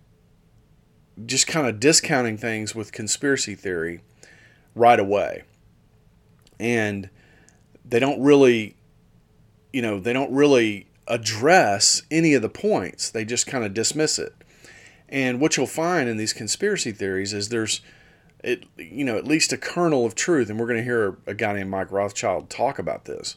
just 1.27 1.47
kind 1.47 1.67
of 1.67 1.81
discounting 1.81 2.37
things 2.37 2.75
with 2.75 2.93
conspiracy 2.93 3.55
theory 3.55 4.03
right 4.75 5.01
away. 5.01 5.43
And 6.61 7.11
they 7.85 7.99
don't 7.99 8.21
really, 8.23 8.77
you 9.73 9.83
know, 9.83 9.99
they 10.01 10.13
don't 10.13 10.33
really 10.33 10.87
address 11.07 12.03
any 12.11 12.35
of 12.35 12.43
the 12.43 12.49
points. 12.49 13.11
They 13.11 13.25
just 13.25 13.47
kind 13.47 13.65
of 13.65 13.75
dismiss 13.75 14.19
it. 14.19 14.35
And 15.09 15.41
what 15.41 15.57
you'll 15.57 15.67
find 15.67 16.09
in 16.09 16.17
these 16.17 16.33
conspiracy 16.33 16.93
theories 16.93 17.33
is 17.33 17.49
there's, 17.49 17.81
it, 18.45 18.65
you 18.77 19.05
know, 19.05 19.17
at 19.17 19.27
least 19.27 19.53
a 19.53 19.57
kernel 19.57 20.05
of 20.05 20.15
truth. 20.15 20.51
And 20.51 20.59
we're 20.61 20.67
going 20.67 20.79
to 20.79 20.85
hear 20.85 21.17
a 21.27 21.35
guy 21.35 21.55
named 21.55 21.71
Mike 21.71 21.91
Rothschild 21.91 22.51
talk 22.51 22.79
about 22.79 23.07
this. 23.07 23.37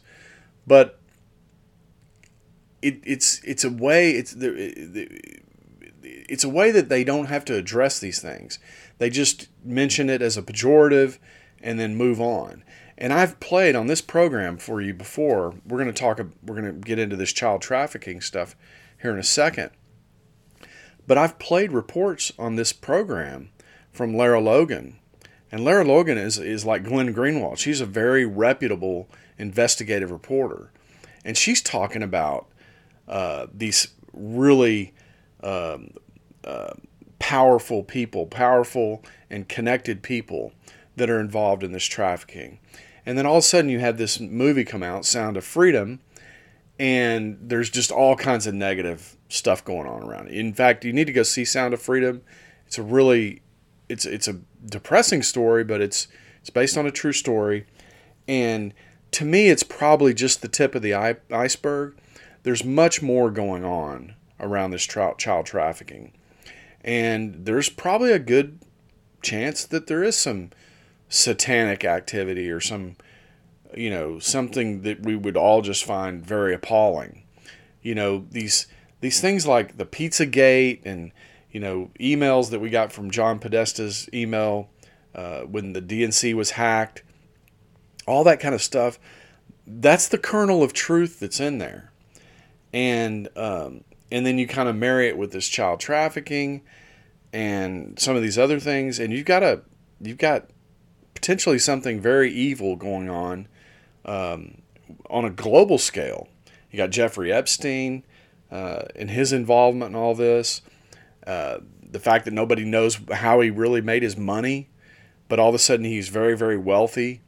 But 0.68 1.00
it, 2.82 3.00
it's 3.04 3.42
it's 3.44 3.64
a 3.64 3.70
way 3.70 4.12
it's 4.12 4.34
the, 4.34 4.52
it's 6.04 6.44
a 6.44 6.50
way 6.50 6.72
that 6.72 6.90
they 6.90 7.04
don't 7.04 7.28
have 7.28 7.46
to 7.46 7.56
address 7.56 8.00
these 8.00 8.20
things. 8.20 8.60
They 8.98 9.10
just 9.10 9.50
mention 9.64 10.10
it 10.10 10.22
as 10.22 10.38
a 10.38 10.42
pejorative 10.42 11.20
and 11.62 11.80
then 11.80 11.96
move 11.96 12.20
on. 12.20 12.64
And 13.01 13.12
I've 13.12 13.39
played 13.39 13.75
on 13.75 13.88
this 13.88 14.00
program 14.00 14.58
for 14.58 14.79
you 14.79 14.93
before. 14.93 15.55
We're 15.67 15.79
going 15.79 15.91
to 15.91 16.00
talk 16.00 16.20
we're 16.46 16.62
going 16.62 16.72
to 16.72 16.88
get 16.88 17.00
into 17.00 17.15
this 17.15 17.34
child 17.34 17.63
trafficking 17.63 18.22
stuff 18.22 18.55
here 19.01 19.12
in 19.12 19.17
a 19.17 19.24
second. 19.24 19.72
But 21.08 21.17
I've 21.17 21.39
played 21.39 21.72
reports 21.72 22.31
on 22.38 22.58
this 22.58 22.72
program 22.72 23.50
from 23.91 24.15
Lara 24.15 24.39
Logan. 24.39 25.00
And 25.51 25.65
Lara 25.65 25.84
Logan 25.84 26.20
is, 26.20 26.38
is 26.38 26.63
like 26.63 26.84
Glenn 26.84 27.12
Greenwald. 27.12 27.58
She's 27.58 27.81
a 27.81 27.88
very 27.88 28.24
reputable 28.24 29.10
investigative 29.39 30.12
reporter. 30.12 30.72
And 31.25 31.36
she's 31.36 31.63
talking 31.63 32.03
about 32.03 32.46
uh, 33.08 33.48
these 33.51 33.88
really 34.13 34.93
um, 35.41 35.89
uh, 36.43 36.75
powerful 37.17 37.81
people, 37.81 38.27
powerful 38.27 39.03
and 39.27 39.50
connected 39.50 40.03
people 40.03 40.53
that 40.98 41.10
are 41.10 41.20
involved 41.20 41.63
in 41.63 41.72
this 41.72 41.86
trafficking. 41.86 42.60
And 43.12 43.18
then 43.18 43.25
all 43.25 43.36
of 43.36 43.44
a 43.44 43.46
sudden 43.46 43.70
you 43.70 43.80
have 43.80 43.98
this 43.98 44.22
movie 44.22 44.63
come 44.63 44.82
out, 44.82 45.03
Sound 45.03 45.36
of 45.36 45.44
Freedom, 45.44 46.00
and 46.80 47.38
there's 47.41 47.70
just 47.70 47.91
all 47.91 48.15
kinds 48.15 48.48
of 48.48 48.53
negative 48.53 49.18
stuff 49.27 49.65
going 49.65 49.86
on 49.86 50.01
around 50.03 50.30
it. 50.30 50.36
In 50.36 50.53
fact, 50.53 50.86
you 50.86 50.94
need 50.94 51.08
to 51.08 51.12
go 51.12 51.24
see 51.24 51.44
Sound 51.44 51.74
of 51.74 51.82
Freedom. 51.82 52.22
It's 52.68 52.77
a 52.77 52.82
really 52.82 53.41
it's 53.89 54.06
it's 54.06 54.30
a 54.30 54.39
depressing 54.65 55.24
story, 55.24 55.65
but 55.65 55.82
it's 55.82 56.08
it's 56.39 56.50
based 56.50 56.77
on 56.77 56.86
a 56.86 56.91
true 56.91 57.12
story. 57.12 57.65
And 58.30 58.74
to 59.12 59.25
me, 59.25 59.50
it's 59.50 59.63
probably 59.63 60.13
just 60.13 60.41
the 60.41 60.48
tip 60.48 60.74
of 60.74 60.82
the 60.82 60.94
iceberg. 60.94 61.98
There's 62.44 62.63
much 62.63 63.01
more 63.01 63.30
going 63.30 63.65
on 63.65 64.15
around 64.39 64.72
this 64.72 64.88
child 64.88 65.46
trafficking. 65.46 66.13
And 66.80 67.46
there's 67.46 67.68
probably 67.68 68.13
a 68.13 68.20
good 68.20 68.60
chance 69.22 69.65
that 69.65 69.88
there 69.88 70.01
is 70.01 70.15
some 70.15 70.51
satanic 71.12 71.84
activity 71.84 72.50
or 72.50 72.62
some, 72.62 72.96
you 73.75 73.89
know, 73.89 74.18
something 74.18 74.82
that 74.84 75.03
we 75.03 75.15
would 75.15 75.38
all 75.38 75.62
just 75.62 75.84
find 75.84 76.25
very 76.25 76.56
appalling. 76.56 77.24
You 77.82 77.94
know, 77.94 78.25
these 78.32 78.65
these 79.01 79.20
things 79.20 79.46
like 79.46 79.77
the 79.77 79.86
Pizza 79.86 80.25
Gate 80.25 80.82
and 80.86 81.12
you 81.51 81.60
know 81.60 81.91
emails 82.00 82.50
that 82.51 82.60
we 82.60 82.70
got 82.70 82.94
from 82.94 83.12
John 83.12 83.39
Podesta's 83.39 84.10
email 84.13 84.70
uh, 85.13 85.41
when 85.41 85.74
the 85.74 85.82
DNC 85.82 86.34
was 86.34 86.51
hacked, 86.51 87.03
all 88.08 88.24
that 88.24 88.39
kind 88.39 88.56
of 88.56 88.62
stuff. 88.62 88.98
That's 89.68 90.08
the 90.08 90.18
kernel 90.18 90.63
of 90.63 90.74
truth 90.74 91.20
that's 91.20 91.39
in 91.39 91.58
there, 91.58 91.91
and 92.72 93.27
um, 93.36 93.84
and 94.12 94.25
then 94.25 94.38
you 94.38 94.48
kind 94.48 94.70
of 94.70 94.75
marry 94.75 95.08
it 95.08 95.18
with 95.18 95.32
this 95.32 95.48
child 95.48 95.80
trafficking 95.80 96.62
and 97.34 98.00
some 98.00 98.15
of 98.15 98.22
these 98.22 98.38
other 98.38 98.60
things, 98.60 99.00
and 99.00 99.12
you've 99.12 99.25
got 99.25 99.44
a 99.44 99.62
you've 100.00 100.18
got 100.18 100.50
potentially 101.13 101.60
something 101.60 102.00
very 102.00 102.32
evil 102.32 102.75
going 102.75 103.10
on 103.10 103.48
um, 104.06 104.62
on 105.10 105.25
a 105.25 105.30
global 105.30 105.77
scale. 105.77 106.27
You 106.72 106.77
got 106.77 106.89
Jeffrey 106.89 107.32
Epstein, 107.32 108.03
uh, 108.51 108.84
and 108.96 109.10
his 109.10 109.34
involvement 109.34 109.91
in 109.91 109.96
all 109.96 110.15
this. 110.15 110.62
Uh, 111.25 111.60
the 111.89 112.00
fact 112.00 112.25
that 112.25 112.34
nobody 112.34 112.63
knows 112.63 113.00
how 113.12 113.41
he 113.41 113.50
really 113.50 113.82
made 113.82 114.03
his 114.03 114.18
money, 114.18 114.70
but 115.27 115.39
all 115.39 115.50
of 115.50 115.56
a 115.56 115.60
sudden 115.60 115.86
he's 115.86 116.10
very, 116.10 116.38
very 116.38 116.58
wealthy, 116.58 117.22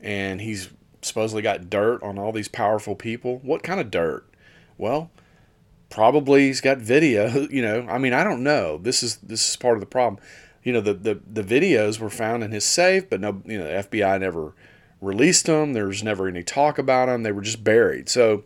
and 0.00 0.40
he's 0.40 0.70
supposedly 1.02 1.42
got 1.42 1.70
dirt 1.70 2.02
on 2.02 2.18
all 2.18 2.32
these 2.32 2.48
powerful 2.48 2.94
people. 2.94 3.38
What 3.38 3.62
kind 3.62 3.80
of 3.80 3.90
dirt? 3.90 4.26
Well, 4.76 5.10
probably 5.90 6.46
he's 6.46 6.60
got 6.60 6.78
video. 6.78 7.46
You 7.54 7.62
know, 7.62 7.86
I 7.88 7.98
mean, 7.98 8.12
I 8.12 8.24
don't 8.24 8.42
know. 8.42 8.78
This 8.78 9.02
is 9.02 9.16
this 9.18 9.48
is 9.50 9.56
part 9.56 9.74
of 9.74 9.80
the 9.80 9.86
problem. 9.86 10.20
You 10.64 10.72
know, 10.72 10.80
the 10.80 10.94
the, 10.94 11.20
the 11.30 11.42
videos 11.44 12.00
were 12.00 12.10
found 12.10 12.42
in 12.42 12.50
his 12.50 12.64
safe, 12.64 13.08
but 13.08 13.20
no, 13.20 13.42
you 13.44 13.58
know, 13.58 13.64
the 13.64 13.88
FBI 13.88 14.20
never 14.20 14.54
released 15.00 15.46
them. 15.46 15.72
There 15.72 15.86
was 15.86 16.02
never 16.02 16.26
any 16.26 16.42
talk 16.42 16.78
about 16.78 17.06
them. 17.06 17.22
They 17.22 17.32
were 17.32 17.42
just 17.42 17.62
buried. 17.62 18.08
So 18.08 18.44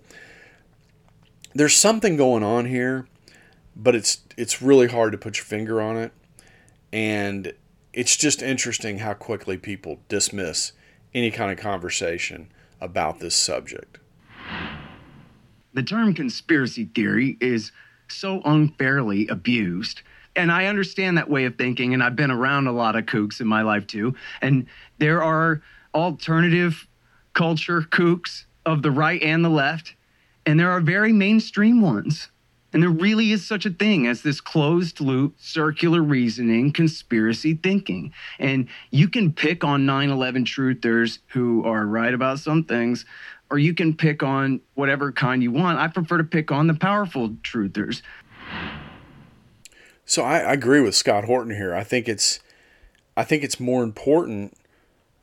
there's 1.55 1.77
something 1.77 2.17
going 2.17 2.43
on 2.43 2.67
here, 2.67 3.07
but 3.75 3.95
it's 3.95 4.23
it's 4.37 4.61
really 4.61 4.89
hard 4.89 5.13
to 5.13 5.19
put 5.19 5.39
your 5.39 5.45
finger 5.45 5.81
on 5.81 5.97
it. 5.97 6.13
And 6.93 7.55
it's 7.93 8.17
just 8.17 8.43
interesting 8.43 8.99
how 8.99 9.15
quickly 9.15 9.57
people 9.57 10.01
dismiss 10.09 10.73
any 11.15 11.31
kind 11.31 11.51
of 11.51 11.59
conversation 11.59 12.51
about 12.81 13.19
this 13.19 13.35
subject. 13.35 13.99
The 15.75 15.83
term 15.83 16.15
conspiracy 16.15 16.89
theory 16.95 17.37
is 17.41 17.73
so 18.09 18.41
unfairly 18.45 19.29
abused. 19.29 20.03
And 20.39 20.53
I 20.53 20.67
understand 20.67 21.19
that 21.19 21.29
way 21.29 21.47
of 21.47 21.59
thinking, 21.59 21.95
and 21.95 22.03
I've 22.03 22.15
been 22.15 22.31
around 22.31 22.69
a 22.69 22.73
lot 22.73 22.95
of 22.95 23.07
kooks 23.07 23.41
in 23.41 23.49
my 23.49 23.63
life 23.63 23.89
too. 23.89 24.15
And 24.41 24.67
there 24.99 25.21
are 25.21 25.63
alternative 25.93 26.87
culture 27.33 27.83
kooks 27.83 28.45
of 28.65 28.83
the 28.83 28.93
right 28.93 29.21
and 29.21 29.45
the 29.45 29.49
left, 29.49 29.97
and 30.47 30.59
there 30.59 30.71
are 30.71 30.81
very 30.81 31.13
mainstream 31.13 31.81
ones. 31.81 32.31
And 32.73 32.81
there 32.83 32.91
really 32.91 33.33
is 33.33 33.45
such 33.45 33.67
a 33.67 33.71
thing 33.71 34.07
as 34.07 34.23
this 34.23 34.41
closed 34.41 35.01
loop, 35.01 35.35
circular 35.39 36.03
reasoning, 36.03 36.73
conspiracy 36.73 37.55
thinking. 37.55 38.13
And 38.39 38.69
you 38.91 39.09
can 39.09 39.33
pick 39.33 39.65
on 39.65 39.87
9 39.87 40.11
11 40.11 40.45
truthers 40.45 41.19
who 41.29 41.65
are 41.65 41.85
right 41.85 42.15
about 42.15 42.39
some 42.39 42.63
things, 42.63 43.05
or 43.51 43.59
you 43.59 43.75
can 43.75 43.97
pick 43.97 44.23
on 44.23 44.61
whatever 44.75 45.11
kind 45.11 45.43
you 45.43 45.51
want. 45.51 45.81
I 45.81 45.89
prefer 45.89 46.19
to 46.19 46.25
pick 46.25 46.53
on 46.53 46.69
the 46.69 46.75
powerful 46.75 47.31
truthers. 47.43 48.03
So 50.09 50.23
I, 50.25 50.39
I 50.39 50.53
agree 50.55 50.81
with 50.81 50.95
Scott 50.95 51.25
Horton 51.25 51.55
here. 51.55 51.75
I 51.75 51.85
think 51.85 52.09
it's, 52.09 52.41
I 53.15 53.25
think 53.25 53.45
it's 53.45 53.61
more 53.61 53.85
important 53.85 54.57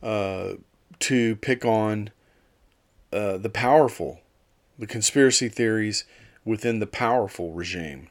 uh, 0.04 0.54
to 1.00 1.36
pick 1.38 1.66
on 1.66 2.12
uh, 3.12 3.38
the 3.38 3.50
powerful, 3.50 4.20
the 4.78 4.86
conspiracy 4.86 5.50
theories 5.50 6.06
within 6.46 6.78
the 6.78 6.86
powerful 6.86 7.52
regime. 7.52 8.10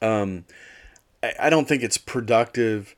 Um, 0.00 0.46
I, 1.22 1.34
I 1.38 1.50
don't 1.50 1.68
think 1.68 1.82
it's 1.82 1.98
productive 1.98 2.96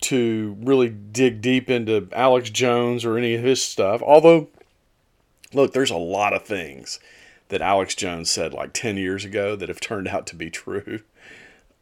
to 0.00 0.56
really 0.60 0.88
dig 0.88 1.40
deep 1.40 1.70
into 1.70 2.08
Alex 2.12 2.50
Jones 2.50 3.04
or 3.04 3.16
any 3.16 3.36
of 3.36 3.44
his 3.44 3.62
stuff. 3.62 4.02
Although, 4.02 4.48
look, 5.54 5.74
there's 5.74 5.92
a 5.92 5.96
lot 5.96 6.32
of 6.32 6.42
things 6.42 6.98
that 7.50 7.62
Alex 7.62 7.94
Jones 7.94 8.28
said 8.28 8.52
like 8.52 8.72
10 8.72 8.96
years 8.96 9.24
ago 9.24 9.54
that 9.54 9.68
have 9.68 9.78
turned 9.78 10.08
out 10.08 10.26
to 10.26 10.34
be 10.34 10.50
true. 10.50 11.02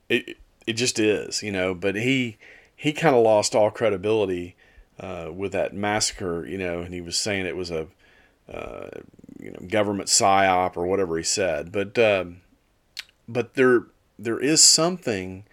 It, 0.09 0.39
it 0.67 0.73
just 0.75 0.99
is, 0.99 1.43
you 1.43 1.53
know, 1.53 1.75
but 1.75 1.95
he, 1.95 2.39
he 2.75 2.93
kind 2.93 3.15
of 3.15 3.23
lost 3.23 3.55
all 3.55 3.71
credibility 3.71 4.57
uh, 5.01 5.31
with 5.35 5.53
that 5.53 5.75
massacre, 5.75 6.47
you 6.47 6.59
know, 6.59 6.81
and 6.81 6.93
he 6.93 7.01
was 7.01 7.19
saying 7.19 7.47
it 7.47 7.57
was 7.57 7.71
a, 7.71 7.89
uh, 8.53 8.89
you 9.39 9.51
know, 9.51 9.67
government 9.69 10.09
psyop 10.09 10.77
or 10.77 10.87
whatever 10.87 11.17
he 11.17 11.23
said. 11.25 11.71
But 11.71 11.99
um, 11.99 12.41
but 13.29 13.55
there 13.55 13.87
there 14.19 14.41
is 14.41 14.63
something 14.63 15.45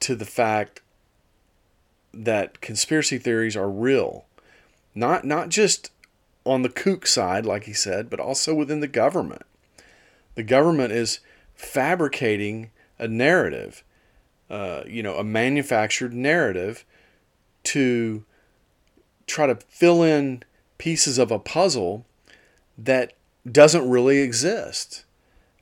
to 0.00 0.14
the 0.14 0.24
fact 0.24 0.80
that 2.12 2.60
conspiracy 2.60 3.18
theories 3.18 3.56
are 3.56 3.70
real, 3.70 4.26
not 4.94 5.24
not 5.24 5.48
just 5.48 5.90
on 6.44 6.62
the 6.62 6.68
kook 6.68 7.06
side, 7.06 7.44
like 7.44 7.64
he 7.64 7.72
said, 7.72 8.08
but 8.08 8.20
also 8.20 8.54
within 8.54 8.80
the 8.80 8.88
government. 8.88 9.42
The 10.34 10.42
government 10.42 10.92
is 10.92 11.20
fabricating 11.54 12.70
a 12.98 13.08
narrative, 13.08 13.84
uh, 14.50 14.82
you 14.86 15.02
know, 15.02 15.16
a 15.16 15.24
manufactured 15.24 16.12
narrative 16.12 16.84
to 17.64 18.24
try 19.26 19.46
to 19.46 19.56
fill 19.68 20.02
in 20.02 20.42
pieces 20.78 21.18
of 21.18 21.30
a 21.30 21.38
puzzle 21.38 22.04
that 22.76 23.14
doesn't 23.50 23.88
really 23.88 24.18
exist, 24.18 25.04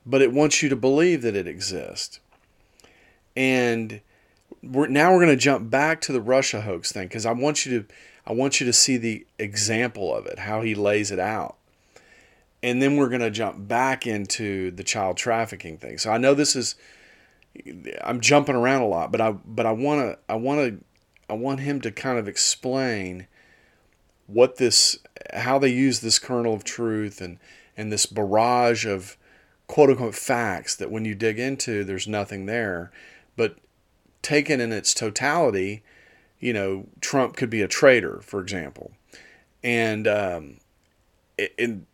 but 0.05 0.21
it 0.21 0.31
wants 0.31 0.61
you 0.61 0.69
to 0.69 0.75
believe 0.75 1.21
that 1.21 1.35
it 1.35 1.47
exists. 1.47 2.19
And 3.35 4.01
we're, 4.61 4.87
now 4.87 5.11
we're 5.11 5.23
going 5.23 5.29
to 5.29 5.35
jump 5.35 5.69
back 5.69 6.01
to 6.01 6.11
the 6.11 6.21
Russia 6.21 6.61
hoax 6.61 6.91
thing 6.91 7.07
because 7.07 7.25
I 7.25 7.31
want 7.31 7.65
you 7.65 7.81
to 7.81 7.93
I 8.25 8.31
want 8.31 8.61
you 8.61 8.65
to 8.65 8.73
see 8.73 8.95
the 8.95 9.25
example 9.37 10.15
of 10.15 10.25
it, 10.25 10.39
how 10.39 10.61
he 10.61 10.75
lays 10.75 11.11
it 11.11 11.19
out. 11.19 11.57
And 12.61 12.81
then 12.81 12.95
we're 12.95 13.09
going 13.09 13.19
to 13.19 13.29
jump 13.29 13.67
back 13.67 14.07
into 14.07 14.71
the 14.71 14.83
child 14.83 15.17
trafficking 15.17 15.77
thing. 15.77 15.97
So 15.97 16.09
I 16.09 16.17
know 16.17 16.33
this 16.33 16.55
is 16.55 16.75
I'm 18.01 18.19
jumping 18.19 18.55
around 18.55 18.81
a 18.81 18.87
lot, 18.87 19.11
but 19.11 19.21
I 19.21 19.31
but 19.31 19.65
I 19.65 19.71
want 19.71 20.01
to 20.01 20.19
I 20.27 20.35
want 20.35 20.59
to 20.59 20.85
I 21.29 21.33
want 21.33 21.59
him 21.59 21.81
to 21.81 21.91
kind 21.91 22.17
of 22.17 22.27
explain 22.27 23.27
what 24.27 24.57
this 24.57 24.97
how 25.33 25.59
they 25.59 25.69
use 25.69 25.99
this 25.99 26.19
kernel 26.19 26.53
of 26.53 26.63
truth 26.63 27.21
and 27.21 27.37
and 27.77 27.91
this 27.91 28.05
barrage 28.05 28.85
of 28.85 29.17
quote 29.67 29.89
unquote 29.89 30.15
facts 30.15 30.75
that 30.75 30.91
when 30.91 31.05
you 31.05 31.13
dig 31.13 31.39
into 31.39 31.83
there's 31.83 32.07
nothing 32.07 32.45
there. 32.45 32.91
But 33.35 33.57
taken 34.21 34.61
in 34.61 34.71
its 34.71 34.93
totality 34.93 35.83
you 36.39 36.53
know 36.53 36.87
trump 37.01 37.35
could 37.35 37.49
be 37.49 37.61
a 37.61 37.67
traitor 37.67 38.19
for 38.21 38.41
example. 38.41 38.91
And 39.63 40.07
um 40.07 40.57
and 41.59 41.85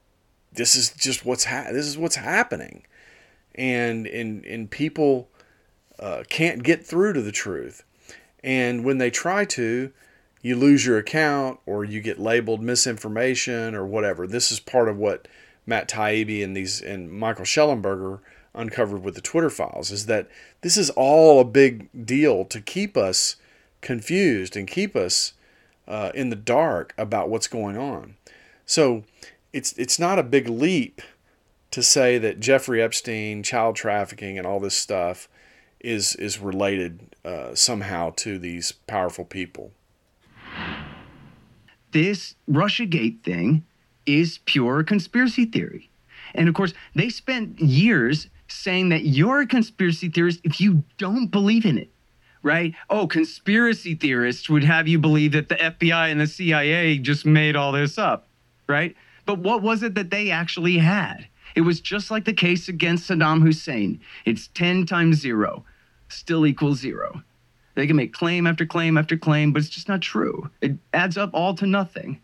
this 0.54 0.76
is 0.76 0.92
just 0.92 1.26
what's 1.26 1.46
ha- 1.46 1.68
this 1.72 1.86
is 1.86 1.98
what's 1.98 2.16
happening. 2.16 2.86
And 3.56 4.08
and 4.08 4.46
and 4.46 4.72
people 4.72 5.30
uh, 6.00 6.24
can't 6.30 6.64
get 6.64 6.86
through 6.86 7.14
to 7.14 7.22
the 7.22 7.32
truth 7.32 7.84
and 8.44 8.84
when 8.84 8.98
they 8.98 9.10
try 9.10 9.46
to 9.46 9.92
you 10.42 10.56
lose 10.56 10.86
your 10.86 10.98
account 10.98 11.60
or 11.66 11.84
you 11.84 12.02
get 12.02 12.20
labeled 12.20 12.62
misinformation 12.62 13.76
or 13.76 13.86
whatever. 13.86 14.26
This 14.26 14.52
is 14.52 14.60
part 14.60 14.88
of 14.88 14.98
what 14.98 15.28
Matt 15.66 15.90
Taibbi 15.90 16.44
and 16.44 16.56
these 16.56 16.82
and 16.82 17.12
Michael 17.12 17.46
Shellenberger 17.46 18.20
uncovered 18.54 19.04
with 19.04 19.16
the 19.16 19.22
Twitter 19.22 19.50
files 19.50 19.92
is 19.92 20.08
that 20.08 20.28
this 20.62 20.78
is 20.78 20.90
all 20.92 21.40
a 21.40 21.46
big 21.46 21.88
deal 22.06 22.46
to 22.46 22.60
keep 22.60 22.98
us 22.98 23.36
confused 23.82 24.56
and 24.56 24.68
keep 24.68 24.96
us 24.96 25.34
uh, 25.88 26.12
in 26.16 26.30
the 26.30 26.36
dark 26.36 26.94
about 26.98 27.30
what's 27.30 27.48
going 27.48 27.78
on. 27.78 28.16
So 28.66 29.04
it's 29.54 29.74
it's 29.74 30.00
not 30.00 30.20
a 30.20 30.24
big 30.24 30.48
leap 30.48 31.02
to 31.72 31.84
say 31.84 32.18
that 32.18 32.40
Jeffrey 32.40 32.82
Epstein, 32.82 33.44
child 33.44 33.76
trafficking, 33.76 34.38
and 34.38 34.48
all 34.48 34.60
this 34.60 34.78
stuff 34.78 35.28
is 35.80 36.16
is 36.16 36.40
related 36.40 37.16
uh, 37.26 37.56
somehow 37.56 38.12
to 38.18 38.38
these 38.38 38.72
powerful 38.88 39.26
people 39.26 39.72
this 41.92 42.36
Russiagate 42.50 43.24
thing 43.24 43.66
is 44.06 44.40
pure 44.46 44.84
conspiracy 44.84 45.46
theory. 45.46 45.90
And 46.34 46.48
of 46.48 46.56
course, 46.56 46.74
they 46.96 47.10
spent 47.10 47.60
years 47.60 48.28
saying 48.48 48.90
that 48.90 49.06
you're 49.06 49.42
a 49.42 49.48
conspiracy 49.48 50.10
theorist 50.10 50.42
if 50.44 50.60
you 50.60 50.84
don't 50.98 51.28
believe 51.28 51.66
in 51.66 51.78
it, 51.78 51.90
right? 52.44 52.74
Oh, 52.90 53.08
conspiracy 53.08 53.96
theorists 53.96 54.50
would 54.50 54.64
have 54.64 54.88
you 54.88 55.00
believe 55.00 55.32
that 55.34 55.50
the 55.50 55.56
FBI 55.56 56.12
and 56.12 56.20
the 56.20 56.28
CIA 56.28 56.98
just 56.98 57.26
made 57.26 57.56
all 57.56 57.72
this 57.72 57.98
up, 57.98 58.28
right? 58.68 58.96
But 59.26 59.40
what 59.40 59.62
was 59.62 59.84
it 59.84 59.96
that 59.96 60.10
they 60.10 60.32
actually 60.32 60.78
had? 60.78 61.28
It 61.56 61.62
was 61.62 61.80
just 61.80 62.12
like 62.12 62.26
the 62.26 62.34
case 62.34 62.68
against 62.68 63.10
Saddam 63.10 63.42
Hussein. 63.42 64.00
It's 64.26 64.48
10 64.48 64.86
times 64.86 65.18
zero, 65.18 65.66
still 66.08 66.46
equals 66.46 66.80
zero. 66.80 67.24
They 67.76 67.88
can 67.88 67.96
make 67.96 68.14
claim 68.14 68.46
after 68.46 68.66
claim 68.66 68.98
after 68.98 69.18
claim, 69.18 69.54
but 69.54 69.62
it's 69.62 69.70
just 69.70 69.88
not 69.88 70.02
true. 70.02 70.50
It 70.62 70.78
adds 70.94 71.18
up 71.18 71.32
all 71.34 71.54
to 71.56 71.66
nothing. 71.66 72.20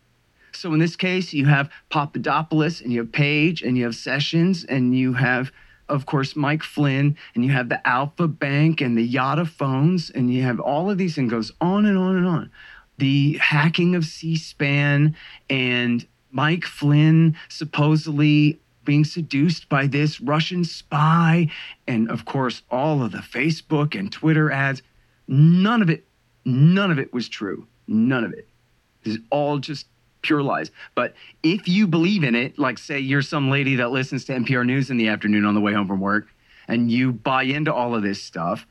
So 0.52 0.72
in 0.72 0.78
this 0.78 0.96
case, 0.96 1.32
you 1.32 1.46
have 1.46 1.70
Papadopoulos 1.90 2.80
and 2.80 2.92
you 2.92 3.00
have 3.00 3.12
Page 3.12 3.62
and 3.62 3.76
you 3.76 3.84
have 3.84 3.94
Sessions 3.94 4.64
and 4.64 4.96
you 4.96 5.12
have, 5.12 5.52
of 5.88 6.06
course, 6.06 6.34
Mike 6.34 6.62
Flynn 6.62 7.16
and 7.34 7.44
you 7.44 7.52
have 7.52 7.68
the 7.68 7.86
Alpha 7.86 8.26
Bank 8.26 8.80
and 8.80 8.96
the 8.96 9.08
Yota 9.08 9.46
phones 9.46 10.10
and 10.10 10.32
you 10.32 10.42
have 10.42 10.60
all 10.60 10.90
of 10.90 10.98
these 10.98 11.14
things 11.14 11.30
goes 11.30 11.52
on 11.60 11.84
and 11.84 11.98
on 11.98 12.16
and 12.16 12.26
on. 12.26 12.50
The 12.98 13.38
hacking 13.38 13.94
of 13.94 14.06
C-SPAN 14.06 15.14
and 15.50 16.06
Mike 16.32 16.64
Flynn 16.64 17.36
supposedly 17.48 18.58
being 18.86 19.04
seduced 19.04 19.68
by 19.68 19.86
this 19.86 20.20
Russian 20.20 20.64
spy 20.64 21.50
and 21.86 22.10
of 22.10 22.24
course 22.24 22.62
all 22.70 23.02
of 23.02 23.12
the 23.12 23.18
Facebook 23.18 23.98
and 23.98 24.10
Twitter 24.10 24.50
ads. 24.50 24.80
None 25.28 25.82
of 25.82 25.90
it, 25.90 26.06
none 26.46 26.90
of 26.90 26.98
it 26.98 27.12
was 27.12 27.28
true. 27.28 27.66
None 27.86 28.24
of 28.24 28.32
it. 28.32 28.48
This 29.04 29.16
is 29.16 29.20
all 29.30 29.58
just 29.58 29.86
pure 30.22 30.42
lies. 30.42 30.70
But 30.94 31.14
if 31.42 31.68
you 31.68 31.86
believe 31.86 32.24
in 32.24 32.34
it, 32.34 32.58
like 32.58 32.78
say 32.78 32.98
you're 32.98 33.22
some 33.22 33.50
lady 33.50 33.76
that 33.76 33.90
listens 33.90 34.24
to 34.24 34.32
NPR 34.32 34.64
News 34.64 34.90
in 34.90 34.96
the 34.96 35.08
afternoon 35.08 35.44
on 35.44 35.54
the 35.54 35.60
way 35.60 35.72
home 35.72 35.86
from 35.86 36.00
work, 36.00 36.28
and 36.68 36.90
you 36.90 37.12
buy 37.12 37.44
into 37.44 37.72
all 37.72 37.94
of 37.94 38.02
this 38.02 38.22
stuff, 38.22 38.66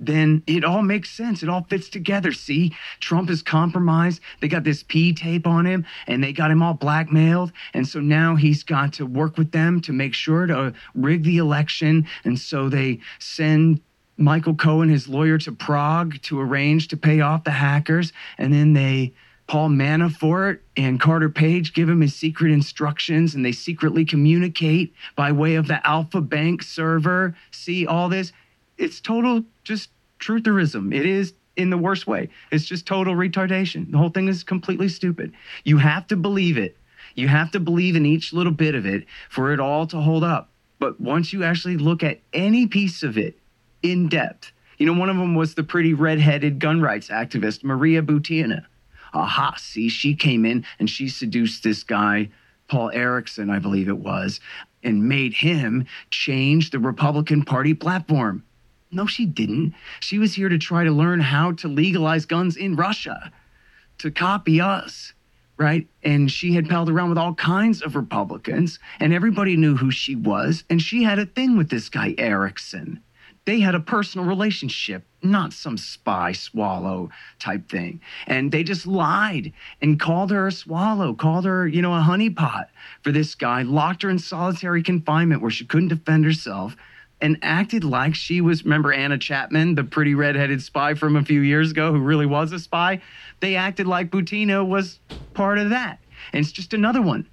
then 0.00 0.42
it 0.46 0.64
all 0.64 0.82
makes 0.82 1.10
sense. 1.10 1.42
It 1.42 1.48
all 1.48 1.64
fits 1.68 1.88
together. 1.88 2.32
See, 2.32 2.74
Trump 3.00 3.30
is 3.30 3.42
compromised. 3.42 4.20
They 4.40 4.48
got 4.48 4.64
this 4.64 4.82
P 4.82 5.12
tape 5.12 5.46
on 5.46 5.66
him 5.66 5.86
and 6.06 6.22
they 6.22 6.32
got 6.32 6.50
him 6.50 6.62
all 6.62 6.74
blackmailed. 6.74 7.52
And 7.72 7.86
so 7.86 8.00
now 8.00 8.36
he's 8.36 8.62
got 8.62 8.92
to 8.94 9.06
work 9.06 9.38
with 9.38 9.52
them 9.52 9.80
to 9.82 9.92
make 9.92 10.14
sure 10.14 10.46
to 10.46 10.74
rig 10.94 11.22
the 11.22 11.38
election. 11.38 12.06
And 12.24 12.38
so 12.38 12.68
they 12.68 13.00
send 13.18 13.80
Michael 14.16 14.54
Cohen, 14.54 14.88
his 14.88 15.08
lawyer, 15.08 15.38
to 15.38 15.52
Prague 15.52 16.20
to 16.22 16.40
arrange 16.40 16.88
to 16.88 16.96
pay 16.96 17.20
off 17.20 17.44
the 17.44 17.50
hackers. 17.50 18.12
And 18.38 18.52
then 18.52 18.72
they 18.72 19.12
Paul 19.46 19.68
Manafort 19.68 20.60
and 20.76 20.98
Carter 20.98 21.28
Page 21.28 21.74
give 21.74 21.88
him 21.88 22.00
his 22.00 22.14
secret 22.14 22.50
instructions 22.50 23.34
and 23.34 23.44
they 23.44 23.52
secretly 23.52 24.04
communicate 24.04 24.94
by 25.16 25.32
way 25.32 25.56
of 25.56 25.68
the 25.68 25.86
Alpha 25.86 26.22
Bank 26.22 26.62
server. 26.62 27.36
See 27.50 27.86
all 27.86 28.08
this? 28.08 28.32
It's 28.78 29.00
total 29.00 29.44
just 29.62 29.90
trutherism. 30.20 30.94
It 30.94 31.06
is 31.06 31.34
in 31.56 31.70
the 31.70 31.78
worst 31.78 32.06
way. 32.06 32.28
It's 32.50 32.64
just 32.64 32.86
total 32.86 33.14
retardation. 33.14 33.90
The 33.90 33.98
whole 33.98 34.10
thing 34.10 34.28
is 34.28 34.42
completely 34.42 34.88
stupid. 34.88 35.32
You 35.64 35.78
have 35.78 36.06
to 36.08 36.16
believe 36.16 36.58
it. 36.58 36.76
You 37.14 37.28
have 37.28 37.52
to 37.52 37.60
believe 37.60 37.94
in 37.94 38.06
each 38.06 38.32
little 38.32 38.52
bit 38.52 38.74
of 38.74 38.86
it 38.86 39.04
for 39.28 39.52
it 39.52 39.60
all 39.60 39.86
to 39.86 40.00
hold 40.00 40.24
up. 40.24 40.50
But 40.80 41.00
once 41.00 41.32
you 41.32 41.44
actually 41.44 41.76
look 41.76 42.02
at 42.02 42.20
any 42.32 42.66
piece 42.66 43.02
of 43.02 43.16
it 43.16 43.38
in 43.82 44.08
depth, 44.08 44.52
you 44.78 44.86
know, 44.86 44.98
one 44.98 45.08
of 45.08 45.16
them 45.16 45.36
was 45.36 45.54
the 45.54 45.62
pretty 45.62 45.94
red-headed 45.94 46.58
gun 46.58 46.80
rights 46.80 47.08
activist 47.08 47.62
Maria 47.62 48.02
Butina 48.02 48.66
aha, 49.14 49.54
see, 49.56 49.88
she 49.88 50.14
came 50.14 50.44
in 50.44 50.66
and 50.78 50.90
she 50.90 51.08
seduced 51.08 51.62
this 51.62 51.82
guy, 51.82 52.30
Paul 52.68 52.90
Erickson, 52.90 53.48
I 53.50 53.58
believe 53.58 53.88
it 53.88 53.98
was, 53.98 54.40
and 54.82 55.08
made 55.08 55.34
him 55.34 55.86
change 56.10 56.70
the 56.70 56.78
Republican 56.78 57.44
Party 57.44 57.74
platform. 57.74 58.44
No, 58.94 59.06
she 59.06 59.26
didn't. 59.26 59.74
She 60.00 60.18
was 60.18 60.34
here 60.34 60.48
to 60.48 60.56
try 60.56 60.84
to 60.84 60.92
learn 60.92 61.20
how 61.20 61.52
to 61.52 61.68
legalize 61.68 62.26
guns 62.26 62.56
in 62.56 62.76
Russia, 62.76 63.32
to 63.98 64.10
copy 64.10 64.60
us, 64.60 65.12
right? 65.56 65.88
And 66.04 66.30
she 66.30 66.54
had 66.54 66.68
palled 66.68 66.88
around 66.88 67.08
with 67.08 67.18
all 67.18 67.34
kinds 67.34 67.82
of 67.82 67.96
Republicans, 67.96 68.78
and 69.00 69.12
everybody 69.12 69.56
knew 69.56 69.76
who 69.76 69.90
she 69.90 70.14
was. 70.14 70.62
And 70.70 70.80
she 70.80 71.02
had 71.02 71.18
a 71.18 71.26
thing 71.26 71.56
with 71.56 71.70
this 71.70 71.88
guy, 71.88 72.14
Erickson. 72.18 73.02
They 73.46 73.60
had 73.60 73.74
a 73.74 73.80
personal 73.80 74.26
relationship, 74.26 75.04
not 75.22 75.52
some 75.52 75.76
spy 75.76 76.32
swallow 76.32 77.10
type 77.38 77.68
thing. 77.68 78.00
And 78.26 78.50
they 78.50 78.62
just 78.62 78.86
lied 78.86 79.52
and 79.82 80.00
called 80.00 80.30
her 80.30 80.46
a 80.46 80.52
swallow, 80.52 81.14
called 81.14 81.44
her, 81.44 81.66
you 81.68 81.82
know, 81.82 81.92
a 81.92 82.00
honeypot 82.00 82.66
for 83.02 83.12
this 83.12 83.34
guy, 83.34 83.62
locked 83.62 84.02
her 84.02 84.08
in 84.08 84.18
solitary 84.18 84.82
confinement 84.82 85.42
where 85.42 85.50
she 85.50 85.66
couldn't 85.66 85.88
defend 85.88 86.24
herself 86.24 86.74
and 87.24 87.38
acted 87.40 87.84
like 87.84 88.14
she 88.14 88.42
was 88.42 88.64
remember 88.64 88.92
Anna 88.92 89.16
Chapman, 89.16 89.76
the 89.76 89.82
pretty 89.82 90.14
redheaded 90.14 90.60
spy 90.60 90.92
from 90.92 91.16
a 91.16 91.24
few 91.24 91.40
years 91.40 91.70
ago 91.70 91.90
who 91.90 91.98
really 91.98 92.26
was 92.26 92.52
a 92.52 92.58
spy. 92.58 93.00
They 93.40 93.56
acted 93.56 93.86
like 93.86 94.10
Butina 94.10 94.66
was 94.66 95.00
part 95.32 95.56
of 95.56 95.70
that. 95.70 96.00
And 96.34 96.44
it's 96.44 96.52
just 96.52 96.74
another 96.74 97.00
one 97.00 97.26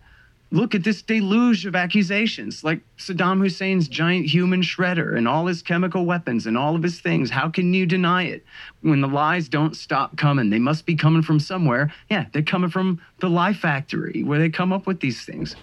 look 0.53 0.75
at 0.75 0.83
this 0.83 1.01
deluge 1.01 1.65
of 1.65 1.75
accusations 1.75 2.61
like 2.63 2.81
Saddam 2.97 3.41
Hussein's 3.41 3.87
giant 3.87 4.25
human 4.25 4.61
shredder 4.61 5.17
and 5.17 5.27
all 5.27 5.45
his 5.45 5.61
chemical 5.61 6.05
weapons 6.05 6.45
and 6.45 6.57
all 6.57 6.75
of 6.75 6.83
his 6.83 6.99
things. 6.99 7.29
How 7.29 7.49
can 7.49 7.73
you 7.73 7.85
deny 7.85 8.23
it 8.23 8.45
when 8.81 8.99
the 8.99 9.07
lies 9.07 9.47
don't 9.47 9.75
stop 9.75 10.17
coming? 10.17 10.49
They 10.49 10.59
must 10.59 10.85
be 10.85 10.95
coming 10.95 11.21
from 11.21 11.39
somewhere. 11.39 11.93
Yeah, 12.09 12.25
they're 12.33 12.43
coming 12.43 12.69
from 12.69 13.01
the 13.19 13.29
lie 13.29 13.53
factory 13.53 14.23
where 14.23 14.39
they 14.39 14.49
come 14.49 14.73
up 14.73 14.87
with 14.87 14.99
these 14.99 15.23
things. 15.25 15.55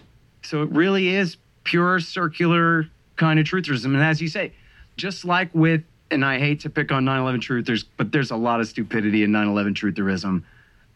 So 0.43 0.62
it 0.62 0.71
really 0.71 1.09
is 1.09 1.37
pure 1.64 2.01
circular 2.01 2.87
kind 3.18 3.38
of 3.38 3.46
trutherism. 3.46 3.87
And 3.87 4.02
as 4.02 4.22
you 4.22 4.28
say, 4.28 4.52
just 4.96 5.24
like 5.24 5.50
with, 5.54 5.83
and 6.11 6.24
I 6.24 6.38
hate 6.38 6.61
to 6.61 6.70
pick 6.70 6.90
on 6.90 7.04
9 7.04 7.20
11 7.20 7.40
truthers, 7.40 7.85
but 7.96 8.12
there's 8.12 8.31
a 8.31 8.37
lot 8.37 8.61
of 8.61 8.68
stupidity 8.68 9.22
in 9.22 9.33
9 9.33 9.48
11 9.48 9.74
trutherism. 9.74 10.42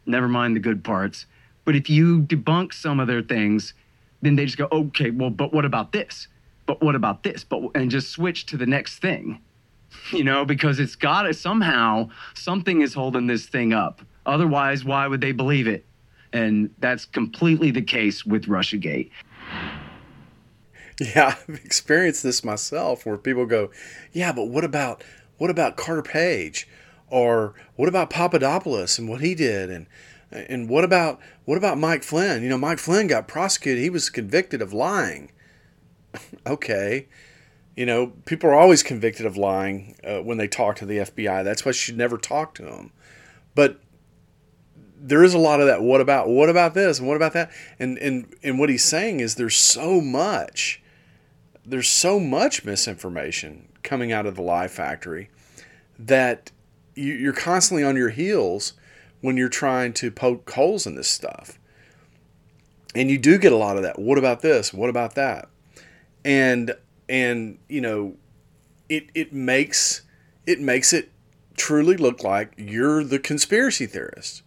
Never 0.06 0.28
mind 0.28 0.56
the 0.56 0.60
good 0.60 0.82
parts. 0.82 1.26
But 1.64 1.76
if 1.76 1.90
you 1.90 2.22
debunk 2.22 2.72
some 2.72 2.98
of 2.98 3.06
their 3.06 3.22
things, 3.22 3.74
then 4.22 4.36
they 4.36 4.46
just 4.46 4.58
go, 4.58 4.68
okay, 4.72 5.10
well, 5.10 5.30
but 5.30 5.52
what 5.52 5.64
about 5.64 5.92
this? 5.92 6.28
But 6.66 6.82
what 6.82 6.94
about 6.94 7.22
this? 7.22 7.44
But 7.44 7.62
and 7.74 7.90
just 7.90 8.10
switch 8.10 8.46
to 8.46 8.56
the 8.56 8.66
next 8.66 8.98
thing, 9.00 9.40
you 10.12 10.24
know, 10.24 10.44
because 10.44 10.80
it's 10.80 10.96
got 10.96 11.22
to 11.22 11.34
somehow 11.34 12.08
something 12.34 12.80
is 12.80 12.94
holding 12.94 13.26
this 13.26 13.46
thing 13.46 13.72
up. 13.72 14.00
Otherwise, 14.24 14.84
why 14.84 15.06
would 15.06 15.20
they 15.20 15.32
believe 15.32 15.66
it? 15.66 15.84
And 16.32 16.70
that's 16.78 17.04
completely 17.04 17.70
the 17.70 17.82
case 17.82 18.24
with 18.24 18.46
RussiaGate. 18.46 19.10
Yeah, 21.14 21.36
I've 21.48 21.60
experienced 21.64 22.22
this 22.22 22.44
myself 22.44 23.04
where 23.04 23.16
people 23.16 23.46
go, 23.46 23.70
"Yeah, 24.12 24.32
but 24.32 24.44
what 24.44 24.64
about 24.64 25.02
what 25.38 25.50
about 25.50 25.76
Carter 25.76 26.02
Page, 26.02 26.68
or 27.08 27.54
what 27.74 27.88
about 27.88 28.10
Papadopoulos 28.10 28.98
and 28.98 29.08
what 29.08 29.20
he 29.20 29.34
did?" 29.34 29.70
And 29.70 29.86
and 30.30 30.68
what 30.68 30.84
about 30.84 31.18
what 31.44 31.58
about 31.58 31.78
Mike 31.78 32.02
Flynn? 32.02 32.42
You 32.42 32.48
know, 32.48 32.58
Mike 32.58 32.78
Flynn 32.78 33.06
got 33.06 33.26
prosecuted. 33.26 33.82
He 33.82 33.90
was 33.90 34.10
convicted 34.10 34.62
of 34.62 34.72
lying. 34.72 35.32
okay. 36.46 37.08
You 37.76 37.86
know, 37.86 38.08
people 38.26 38.50
are 38.50 38.54
always 38.54 38.82
convicted 38.82 39.24
of 39.24 39.36
lying 39.36 39.96
uh, 40.04 40.18
when 40.18 40.36
they 40.36 40.46
talk 40.46 40.76
to 40.76 40.86
the 40.86 40.98
FBI. 40.98 41.42
That's 41.42 41.64
why 41.64 41.70
you 41.70 41.74
should 41.74 41.96
never 41.96 42.18
talk 42.18 42.54
to 42.56 42.62
them. 42.62 42.92
But 43.54 43.80
there 44.94 45.24
is 45.24 45.34
a 45.34 45.38
lot 45.38 45.60
of 45.60 45.66
that. 45.66 45.82
What 45.82 46.00
about 46.00 46.28
what 46.28 46.48
about 46.48 46.74
this 46.74 46.98
and 46.98 47.08
what 47.08 47.16
about 47.16 47.32
that? 47.32 47.50
And 47.78 47.98
and 47.98 48.34
and 48.42 48.58
what 48.58 48.68
he's 48.68 48.84
saying 48.84 49.20
is 49.20 49.34
there's 49.34 49.56
so 49.56 50.00
much, 50.00 50.81
there's 51.64 51.88
so 51.88 52.18
much 52.18 52.64
misinformation 52.64 53.68
coming 53.82 54.12
out 54.12 54.26
of 54.26 54.36
the 54.36 54.42
lie 54.42 54.68
factory 54.68 55.30
that 55.98 56.50
you, 56.94 57.12
you're 57.14 57.32
constantly 57.32 57.84
on 57.84 57.96
your 57.96 58.10
heels 58.10 58.74
when 59.20 59.36
you're 59.36 59.48
trying 59.48 59.92
to 59.94 60.10
poke 60.10 60.50
holes 60.50 60.86
in 60.86 60.94
this 60.94 61.08
stuff. 61.08 61.58
And 62.94 63.10
you 63.10 63.18
do 63.18 63.38
get 63.38 63.52
a 63.52 63.56
lot 63.56 63.76
of 63.76 63.82
that. 63.84 63.98
What 63.98 64.18
about 64.18 64.42
this? 64.42 64.72
What 64.72 64.90
about 64.90 65.14
that? 65.14 65.48
And 66.24 66.74
and 67.08 67.58
you 67.68 67.80
know, 67.80 68.16
it 68.88 69.06
it 69.14 69.32
makes 69.32 70.02
it 70.46 70.60
makes 70.60 70.92
it 70.92 71.10
truly 71.56 71.96
look 71.96 72.22
like 72.22 72.52
you're 72.56 73.02
the 73.02 73.18
conspiracy 73.18 73.86
theorist. 73.86 74.42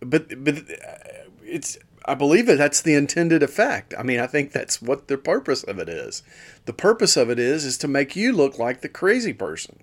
But 0.00 0.44
but 0.44 0.58
uh, 0.58 1.28
it's 1.42 1.78
I 2.04 2.14
believe 2.14 2.46
that 2.46 2.58
that's 2.58 2.82
the 2.82 2.94
intended 2.94 3.42
effect. 3.42 3.94
I 3.98 4.02
mean, 4.02 4.18
I 4.18 4.26
think 4.26 4.52
that's 4.52 4.82
what 4.82 5.08
the 5.08 5.16
purpose 5.16 5.62
of 5.62 5.78
it 5.78 5.88
is. 5.88 6.22
The 6.64 6.72
purpose 6.72 7.16
of 7.16 7.30
it 7.30 7.38
is 7.38 7.64
is 7.64 7.78
to 7.78 7.88
make 7.88 8.16
you 8.16 8.32
look 8.32 8.58
like 8.58 8.80
the 8.80 8.88
crazy 8.88 9.32
person 9.32 9.82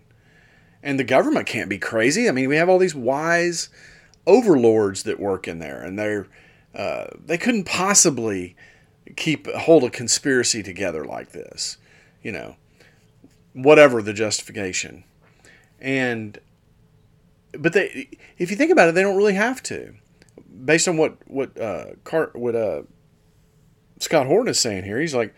and 0.81 0.99
the 0.99 1.03
government 1.03 1.47
can't 1.47 1.69
be 1.69 1.77
crazy. 1.77 2.27
I 2.27 2.31
mean, 2.31 2.49
we 2.49 2.55
have 2.55 2.69
all 2.69 2.77
these 2.77 2.95
wise 2.95 3.69
overlords 4.25 5.03
that 5.03 5.19
work 5.19 5.47
in 5.47 5.59
there, 5.59 5.81
and 5.81 5.97
they're 5.97 6.27
uh, 6.73 7.07
they 7.25 7.37
couldn't 7.37 7.65
possibly 7.65 8.55
keep 9.15 9.47
hold 9.47 9.83
a 9.83 9.89
conspiracy 9.89 10.61
together 10.63 11.03
like 11.03 11.31
this, 11.31 11.77
you 12.21 12.31
know, 12.31 12.55
whatever 13.53 14.01
the 14.01 14.13
justification. 14.13 15.03
And 15.79 16.39
but 17.51 17.73
they, 17.73 18.09
if 18.37 18.51
you 18.51 18.57
think 18.57 18.71
about 18.71 18.89
it, 18.89 18.95
they 18.95 19.01
don't 19.01 19.17
really 19.17 19.33
have 19.33 19.63
to, 19.63 19.95
based 20.63 20.87
on 20.87 20.97
what 20.97 21.17
what 21.27 21.59
uh, 21.59 21.85
what 22.33 22.55
uh, 22.55 22.83
Scott 23.99 24.27
Horton 24.27 24.49
is 24.49 24.59
saying 24.59 24.83
here. 24.83 24.99
He's 24.99 25.15
like, 25.15 25.33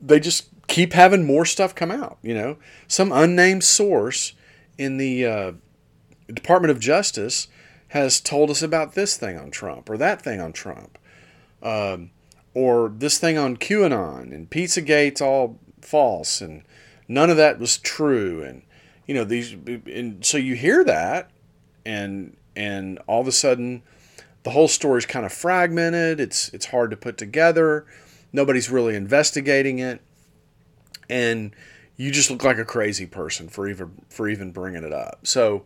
they 0.00 0.20
just 0.20 0.48
keep 0.66 0.92
having 0.92 1.24
more 1.24 1.44
stuff 1.44 1.74
come 1.74 1.90
out. 1.90 2.18
You 2.22 2.34
know, 2.34 2.56
some 2.88 3.12
unnamed 3.12 3.64
source 3.64 4.34
in 4.78 4.96
the 4.96 5.26
uh, 5.26 5.52
Department 6.32 6.70
of 6.70 6.80
Justice 6.80 7.48
has 7.88 8.20
told 8.20 8.50
us 8.50 8.62
about 8.62 8.94
this 8.94 9.16
thing 9.16 9.38
on 9.38 9.50
Trump 9.50 9.88
or 9.88 9.96
that 9.96 10.20
thing 10.20 10.40
on 10.40 10.52
Trump, 10.52 10.98
um, 11.62 12.10
or 12.52 12.88
this 12.88 13.18
thing 13.18 13.38
on 13.38 13.56
QAnon 13.56 14.34
and 14.34 14.50
Pizzagate's 14.50 15.20
all 15.20 15.58
false 15.80 16.40
and 16.40 16.62
none 17.06 17.30
of 17.30 17.36
that 17.36 17.58
was 17.58 17.76
true 17.76 18.42
and 18.42 18.62
you 19.06 19.14
know 19.14 19.24
these 19.24 19.52
and 19.52 20.24
so 20.24 20.38
you 20.38 20.54
hear 20.54 20.82
that 20.82 21.30
and 21.84 22.36
and 22.56 22.98
all 23.06 23.20
of 23.20 23.28
a 23.28 23.32
sudden 23.32 23.82
the 24.44 24.50
whole 24.50 24.68
story's 24.68 25.06
kind 25.06 25.26
of 25.26 25.32
fragmented 25.32 26.20
it's 26.20 26.48
it's 26.50 26.66
hard 26.66 26.90
to 26.90 26.96
put 26.96 27.18
together 27.18 27.86
nobody's 28.32 28.70
really 28.70 28.94
investigating 28.94 29.78
it 29.78 30.00
and 31.08 31.54
you 31.96 32.10
just 32.10 32.30
look 32.30 32.44
like 32.44 32.58
a 32.58 32.64
crazy 32.64 33.06
person 33.06 33.48
for 33.48 33.68
even 33.68 34.02
for 34.08 34.28
even 34.28 34.50
bringing 34.50 34.84
it 34.84 34.92
up. 34.92 35.20
So 35.26 35.64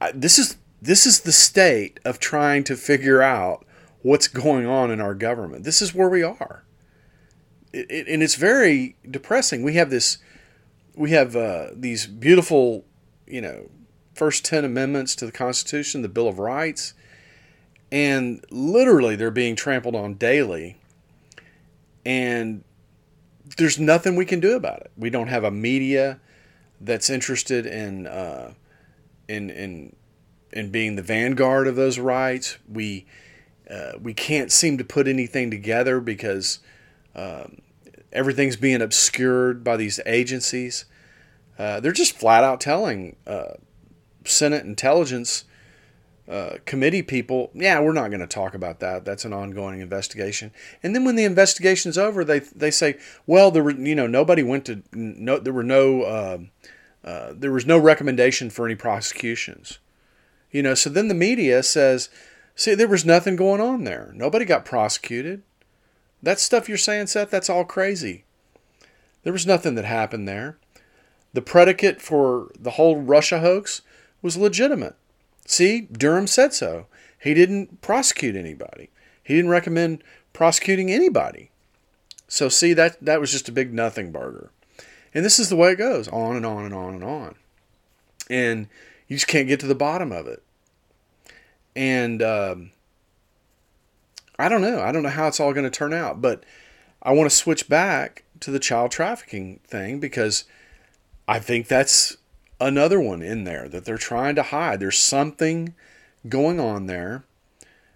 I, 0.00 0.12
this 0.12 0.38
is 0.38 0.56
this 0.80 1.06
is 1.06 1.20
the 1.20 1.32
state 1.32 2.00
of 2.04 2.18
trying 2.18 2.64
to 2.64 2.76
figure 2.76 3.22
out 3.22 3.64
what's 4.02 4.28
going 4.28 4.66
on 4.66 4.90
in 4.90 5.00
our 5.00 5.14
government. 5.14 5.64
This 5.64 5.80
is 5.80 5.94
where 5.94 6.08
we 6.08 6.22
are, 6.22 6.64
it, 7.72 7.90
it, 7.90 8.08
and 8.08 8.22
it's 8.22 8.34
very 8.34 8.96
depressing. 9.08 9.62
We 9.62 9.74
have 9.74 9.90
this, 9.90 10.18
we 10.94 11.12
have 11.12 11.36
uh, 11.36 11.68
these 11.74 12.06
beautiful, 12.06 12.84
you 13.26 13.40
know, 13.40 13.70
first 14.14 14.44
ten 14.44 14.64
amendments 14.64 15.14
to 15.16 15.26
the 15.26 15.32
Constitution, 15.32 16.02
the 16.02 16.08
Bill 16.08 16.28
of 16.28 16.38
Rights, 16.38 16.94
and 17.92 18.42
literally 18.50 19.14
they're 19.14 19.30
being 19.30 19.54
trampled 19.54 19.94
on 19.94 20.14
daily. 20.14 20.78
And 22.04 22.64
there's 23.58 23.78
nothing 23.78 24.16
we 24.16 24.24
can 24.24 24.40
do 24.40 24.56
about 24.56 24.80
it. 24.80 24.90
We 24.96 25.10
don't 25.10 25.28
have 25.28 25.44
a 25.44 25.50
media 25.50 26.18
that's 26.80 27.10
interested 27.10 27.66
in 27.66 28.06
uh, 28.06 28.54
in 29.28 29.50
in 29.50 29.94
in 30.52 30.70
being 30.70 30.96
the 30.96 31.02
vanguard 31.02 31.68
of 31.68 31.76
those 31.76 31.98
rights. 31.98 32.58
We 32.66 33.06
uh, 33.70 33.92
we 34.02 34.14
can't 34.14 34.50
seem 34.50 34.78
to 34.78 34.84
put 34.84 35.06
anything 35.06 35.50
together 35.50 36.00
because 36.00 36.60
um, 37.14 37.58
everything's 38.10 38.56
being 38.56 38.80
obscured 38.80 39.62
by 39.62 39.76
these 39.76 40.00
agencies. 40.06 40.86
Uh, 41.58 41.78
they're 41.78 41.92
just 41.92 42.16
flat 42.16 42.42
out 42.42 42.60
telling 42.60 43.16
uh, 43.26 43.52
Senate 44.24 44.64
Intelligence 44.64 45.44
uh, 46.28 46.58
Committee 46.64 47.02
people, 47.02 47.50
yeah, 47.52 47.80
we're 47.80 47.92
not 47.92 48.08
going 48.08 48.20
to 48.20 48.26
talk 48.26 48.54
about 48.54 48.80
that. 48.80 49.04
That's 49.04 49.24
an 49.24 49.32
ongoing 49.32 49.80
investigation. 49.80 50.52
And 50.82 50.94
then 50.94 51.04
when 51.04 51.16
the 51.16 51.24
investigation's 51.24 51.98
over, 51.98 52.24
they 52.24 52.38
they 52.38 52.70
say, 52.70 52.98
well, 53.26 53.50
there 53.50 53.64
were 53.64 53.72
you 53.72 53.94
know 53.94 54.06
nobody 54.06 54.42
went 54.42 54.64
to 54.66 54.82
no 54.92 55.38
there 55.38 55.52
were 55.52 55.64
no 55.64 56.02
uh, 56.02 56.38
uh, 57.04 57.32
there 57.36 57.52
was 57.52 57.66
no 57.66 57.78
recommendation 57.78 58.50
for 58.50 58.66
any 58.66 58.76
prosecutions. 58.76 59.78
You 60.50 60.62
know, 60.62 60.74
so 60.74 60.90
then 60.90 61.08
the 61.08 61.14
media 61.14 61.62
says, 61.62 62.10
see, 62.54 62.74
there 62.74 62.86
was 62.86 63.04
nothing 63.04 63.36
going 63.36 63.60
on 63.60 63.84
there. 63.84 64.12
Nobody 64.14 64.44
got 64.44 64.64
prosecuted. 64.64 65.42
That 66.22 66.38
stuff 66.38 66.68
you're 66.68 66.78
saying, 66.78 67.08
Seth, 67.08 67.30
that's 67.30 67.50
all 67.50 67.64
crazy. 67.64 68.24
There 69.24 69.32
was 69.32 69.46
nothing 69.46 69.74
that 69.74 69.84
happened 69.84 70.28
there. 70.28 70.58
The 71.32 71.42
predicate 71.42 72.00
for 72.00 72.52
the 72.58 72.72
whole 72.72 73.00
Russia 73.00 73.40
hoax 73.40 73.82
was 74.20 74.36
legitimate. 74.36 74.94
See, 75.46 75.82
Durham 75.92 76.26
said 76.26 76.54
so. 76.54 76.86
He 77.18 77.34
didn't 77.34 77.80
prosecute 77.82 78.36
anybody. 78.36 78.90
He 79.22 79.34
didn't 79.34 79.50
recommend 79.50 80.02
prosecuting 80.32 80.90
anybody. 80.90 81.50
So 82.28 82.48
see 82.48 82.72
that 82.72 83.04
that 83.04 83.20
was 83.20 83.30
just 83.30 83.48
a 83.48 83.52
big 83.52 83.72
nothing 83.72 84.10
burger. 84.10 84.50
And 85.14 85.24
this 85.24 85.38
is 85.38 85.48
the 85.48 85.56
way 85.56 85.72
it 85.72 85.76
goes, 85.76 86.08
on 86.08 86.36
and 86.36 86.46
on 86.46 86.64
and 86.64 86.74
on 86.74 86.94
and 86.94 87.04
on. 87.04 87.34
And 88.30 88.68
you 89.08 89.16
just 89.16 89.28
can't 89.28 89.48
get 89.48 89.60
to 89.60 89.66
the 89.66 89.74
bottom 89.74 90.10
of 90.10 90.26
it. 90.26 90.42
And 91.76 92.22
um, 92.22 92.70
I 94.38 94.48
don't 94.48 94.62
know. 94.62 94.80
I 94.80 94.92
don't 94.92 95.02
know 95.02 95.10
how 95.10 95.28
it's 95.28 95.40
all 95.40 95.52
going 95.52 95.64
to 95.64 95.70
turn 95.70 95.92
out, 95.92 96.22
but 96.22 96.44
I 97.02 97.12
want 97.12 97.30
to 97.30 97.36
switch 97.36 97.68
back 97.68 98.24
to 98.40 98.50
the 98.50 98.58
child 98.58 98.90
trafficking 98.90 99.60
thing 99.66 100.00
because 100.00 100.44
I 101.28 101.38
think 101.38 101.68
that's 101.68 102.16
another 102.66 103.00
one 103.00 103.22
in 103.22 103.44
there 103.44 103.68
that 103.68 103.84
they're 103.84 103.98
trying 103.98 104.34
to 104.36 104.42
hide. 104.42 104.80
There's 104.80 104.98
something 104.98 105.74
going 106.28 106.60
on 106.60 106.86
there. 106.86 107.24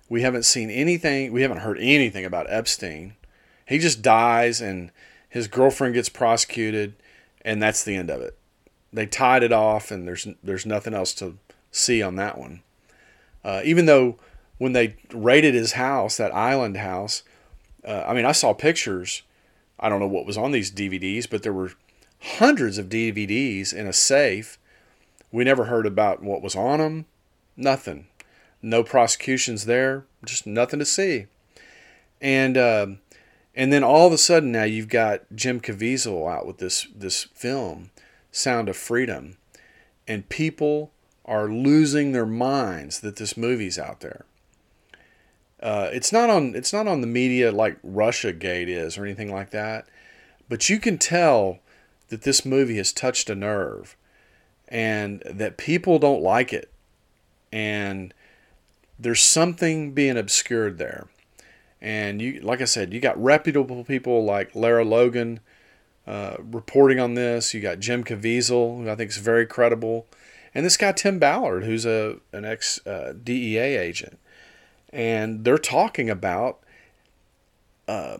We 0.09 0.23
haven't 0.23 0.45
seen 0.45 0.71
anything, 0.71 1.33
we 1.33 1.43
haven't 1.43 1.59
heard 1.59 1.79
anything 1.79 2.25
about 2.25 2.47
Epstein. 2.49 3.15
He 3.67 3.79
just 3.79 4.03
dies 4.03 4.61
and 4.61 4.93
his 5.29 5.49
girlfriend 5.49 5.95
gets 5.95 6.09
prosecuted 6.09 6.95
and 7.43 7.61
that's 7.61 7.83
the 7.83 7.97
end 7.97 8.11
of 8.11 8.21
it. 8.21 8.39
They 8.93 9.07
tied 9.07 9.43
it 9.43 9.53
off 9.53 9.91
and 9.91 10.07
there's 10.07 10.27
there's 10.43 10.67
nothing 10.67 10.95
else 10.95 11.13
to 11.15 11.39
see 11.71 12.03
on 12.03 12.17
that 12.17 12.39
one. 12.39 12.63
Uh, 13.45 13.61
even 13.65 13.87
though 13.87 14.17
when 14.59 14.73
they 14.73 14.97
raided 15.13 15.55
his 15.55 15.73
house, 15.73 16.17
that 16.17 16.35
island 16.35 16.77
house, 16.77 17.23
uh, 17.87 18.05
I 18.07 18.15
mean, 18.15 18.25
I 18.25 18.33
saw 18.33 18.53
pictures. 18.53 19.23
I 19.79 19.89
don't 19.89 20.01
know 20.01 20.07
what 20.07 20.27
was 20.27 20.39
on 20.39 20.53
these 20.53 20.73
DVDs, 20.73 21.29
but 21.29 21.43
there 21.43 21.53
were 21.53 21.73
hundreds 22.21 22.79
of 22.79 22.89
DVDs 22.89 23.73
in 23.73 23.87
a 23.87 23.93
safe. 23.93 24.59
We 25.31 25.45
never 25.45 25.65
heard 25.65 25.87
about 25.87 26.23
what 26.23 26.43
was 26.43 26.57
on 26.57 26.79
them. 26.79 27.07
Nothing. 27.57 28.07
No 28.63 28.83
prosecutions 28.83 29.67
there. 29.67 30.05
Just 30.25 30.47
nothing 30.47 30.79
to 30.79 30.85
see. 30.85 31.27
And 32.21 32.57
uh, 32.57 32.87
and 33.55 33.73
then 33.73 33.85
all 33.85 34.07
of 34.07 34.13
a 34.13 34.19
sudden 34.19 34.53
now 34.53 34.65
you've 34.65 34.89
got 34.89 35.23
Jim 35.35 35.61
Caviezel 35.61 36.31
out 36.31 36.47
with 36.47 36.59
this 36.59 36.87
this 36.95 37.25
film, 37.25 37.91
Sound 38.31 38.69
of 38.69 38.77
Freedom, 38.77 39.37
and 40.07 40.29
people 40.29 40.93
are 41.25 41.49
losing 41.49 42.13
their 42.13 42.27
minds 42.27 43.01
that 43.01 43.17
this 43.17 43.37
movie's 43.37 43.79
out 43.79 44.01
there. 44.01 44.25
Uh, 45.61 45.89
it's 45.93 46.13
not 46.13 46.31
on 46.31 46.55
it's 46.55 46.73
not 46.73 46.87
on 46.87 47.01
the 47.01 47.07
media 47.07 47.51
like 47.51 47.79
Russia 47.83 48.33
Gate 48.33 48.69
is 48.69 48.97
or 48.97 49.05
anything 49.05 49.33
like 49.33 49.51
that, 49.51 49.87
but 50.49 50.69
you 50.69 50.79
can 50.79 50.99
tell 50.99 51.59
that 52.09 52.23
this 52.23 52.45
movie 52.45 52.77
has 52.77 52.93
touched 52.93 53.31
a 53.31 53.35
nerve 53.35 53.97
and 54.69 55.23
that 55.25 55.57
people 55.57 55.99
don't 55.99 56.23
like 56.23 56.53
it. 56.53 56.71
And 57.53 58.13
there's 58.99 59.21
something 59.21 59.93
being 59.93 60.17
obscured 60.17 60.79
there. 60.79 61.09
And 61.81 62.21
you, 62.21 62.41
like 62.41 62.61
I 62.61 62.65
said, 62.65 62.93
you 62.93 63.01
got 63.01 63.23
reputable 63.23 63.85
people 63.85 64.25
like 64.25 64.55
Lara 64.55 64.85
Logan 64.85 65.41
uh, 66.07 66.37
reporting 66.41 66.99
on 66.99 67.15
this. 67.15 67.53
You 67.53 67.61
got 67.61 67.81
Jim 67.81 68.03
Caviezel, 68.05 68.83
who 68.83 68.91
I 68.91 68.95
think 68.95 69.11
is 69.11 69.19
very 69.19 69.47
credible, 69.47 70.07
and 70.55 70.65
this 70.65 70.77
guy 70.77 70.93
Tim 70.93 71.19
Ballard, 71.19 71.65
who's 71.65 71.85
a 71.85 72.17
an 72.33 72.45
ex 72.45 72.85
uh, 72.87 73.13
DEA 73.23 73.77
agent. 73.77 74.19
And 74.91 75.45
they're 75.45 75.59
talking 75.59 76.09
about, 76.09 76.61
uh, 77.87 78.19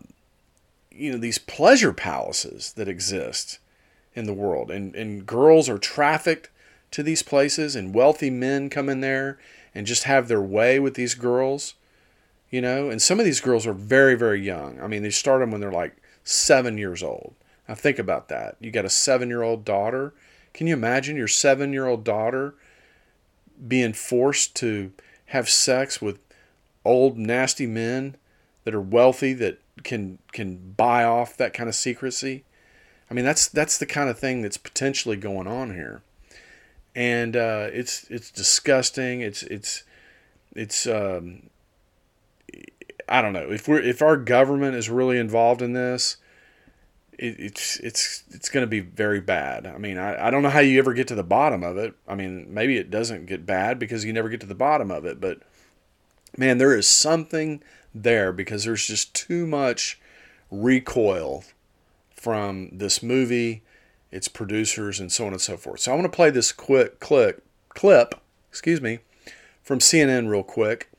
you 0.91 1.11
know, 1.11 1.17
these 1.17 1.39
pleasure 1.39 1.93
palaces 1.93 2.73
that 2.73 2.87
exist 2.87 3.57
in 4.17 4.25
the 4.25 4.33
world. 4.33 4.71
And, 4.71 4.95
and 4.95 5.25
girls 5.27 5.69
are 5.69 5.77
trafficked 5.77 6.49
to 6.89 7.03
these 7.03 7.21
places, 7.21 7.75
and 7.75 7.93
wealthy 7.93 8.31
men 8.31 8.69
come 8.69 8.89
in 8.89 9.01
there 9.01 9.37
and 9.75 9.85
just 9.85 10.05
have 10.05 10.27
their 10.27 10.41
way 10.41 10.79
with 10.79 10.95
these 10.95 11.13
girls, 11.13 11.75
you 12.49 12.59
know. 12.59 12.89
And 12.89 12.99
some 12.99 13.19
of 13.19 13.25
these 13.25 13.39
girls 13.39 13.67
are 13.67 13.73
very, 13.73 14.15
very 14.15 14.41
young. 14.41 14.81
I 14.81 14.87
mean, 14.87 15.03
they 15.03 15.11
start 15.11 15.41
them 15.41 15.51
when 15.51 15.61
they're 15.61 15.71
like 15.71 15.97
seven 16.23 16.79
years 16.79 17.03
old. 17.03 17.35
Now, 17.69 17.75
think 17.75 17.99
about 17.99 18.27
that. 18.29 18.57
You 18.59 18.71
got 18.71 18.85
a 18.85 18.89
seven 18.89 19.29
year 19.29 19.43
old 19.43 19.63
daughter. 19.63 20.13
Can 20.53 20.65
you 20.65 20.73
imagine 20.73 21.15
your 21.15 21.27
seven 21.27 21.71
year 21.71 21.85
old 21.85 22.03
daughter 22.03 22.55
being 23.67 23.93
forced 23.93 24.55
to 24.55 24.93
have 25.27 25.47
sex 25.47 26.01
with 26.01 26.17
old, 26.83 27.17
nasty 27.17 27.67
men 27.67 28.15
that 28.63 28.73
are 28.73 28.81
wealthy 28.81 29.33
that 29.33 29.59
can 29.83 30.17
can 30.31 30.73
buy 30.75 31.03
off 31.03 31.37
that 31.37 31.53
kind 31.53 31.69
of 31.69 31.75
secrecy? 31.75 32.45
I 33.09 33.13
mean, 33.13 33.25
that's 33.25 33.47
that's 33.47 33.77
the 33.77 33.85
kind 33.85 34.09
of 34.09 34.19
thing 34.19 34.41
that's 34.41 34.57
potentially 34.57 35.15
going 35.15 35.47
on 35.47 35.73
here, 35.73 36.01
and 36.95 37.35
uh, 37.35 37.69
it's 37.71 38.05
it's 38.09 38.31
disgusting. 38.31 39.21
It's 39.21 39.43
it's 39.43 39.83
it's 40.53 40.85
um, 40.87 41.49
I 43.07 43.21
don't 43.21 43.33
know 43.33 43.49
if 43.49 43.67
we're 43.67 43.81
if 43.81 44.01
our 44.01 44.17
government 44.17 44.75
is 44.75 44.89
really 44.89 45.17
involved 45.17 45.61
in 45.61 45.73
this, 45.73 46.17
it, 47.13 47.39
it's 47.39 47.79
it's 47.79 48.23
it's 48.31 48.49
going 48.49 48.63
to 48.63 48.67
be 48.67 48.81
very 48.81 49.21
bad. 49.21 49.65
I 49.65 49.77
mean, 49.77 49.97
I, 49.97 50.27
I 50.27 50.29
don't 50.29 50.43
know 50.43 50.49
how 50.49 50.59
you 50.59 50.77
ever 50.79 50.93
get 50.93 51.07
to 51.09 51.15
the 51.15 51.23
bottom 51.23 51.63
of 51.63 51.77
it. 51.77 51.93
I 52.07 52.15
mean, 52.15 52.53
maybe 52.53 52.77
it 52.77 52.91
doesn't 52.91 53.25
get 53.25 53.45
bad 53.45 53.79
because 53.79 54.03
you 54.03 54.11
never 54.11 54.27
get 54.27 54.41
to 54.41 54.47
the 54.47 54.55
bottom 54.55 54.91
of 54.91 55.05
it, 55.05 55.21
but 55.21 55.39
man, 56.37 56.57
there 56.57 56.75
is 56.75 56.87
something 56.89 57.63
there 57.95 58.33
because 58.33 58.65
there's 58.65 58.85
just 58.85 59.15
too 59.15 59.47
much 59.47 59.99
recoil 60.51 61.43
from 62.17 62.69
this 62.71 63.03
movie, 63.03 63.61
its 64.11 64.27
producers, 64.27 64.99
and 64.99 65.11
so 65.11 65.27
on 65.27 65.33
and 65.33 65.41
so 65.41 65.55
forth. 65.55 65.81
So 65.81 65.91
I 65.91 65.95
want 65.95 66.11
to 66.11 66.15
play 66.15 66.31
this 66.31 66.51
quick 66.51 66.99
clip, 66.99 67.45
clip, 67.69 68.15
excuse 68.49 68.81
me, 68.81 68.99
from 69.63 69.79
CNN 69.79 70.29
real 70.29 70.43
quick. 70.43 70.89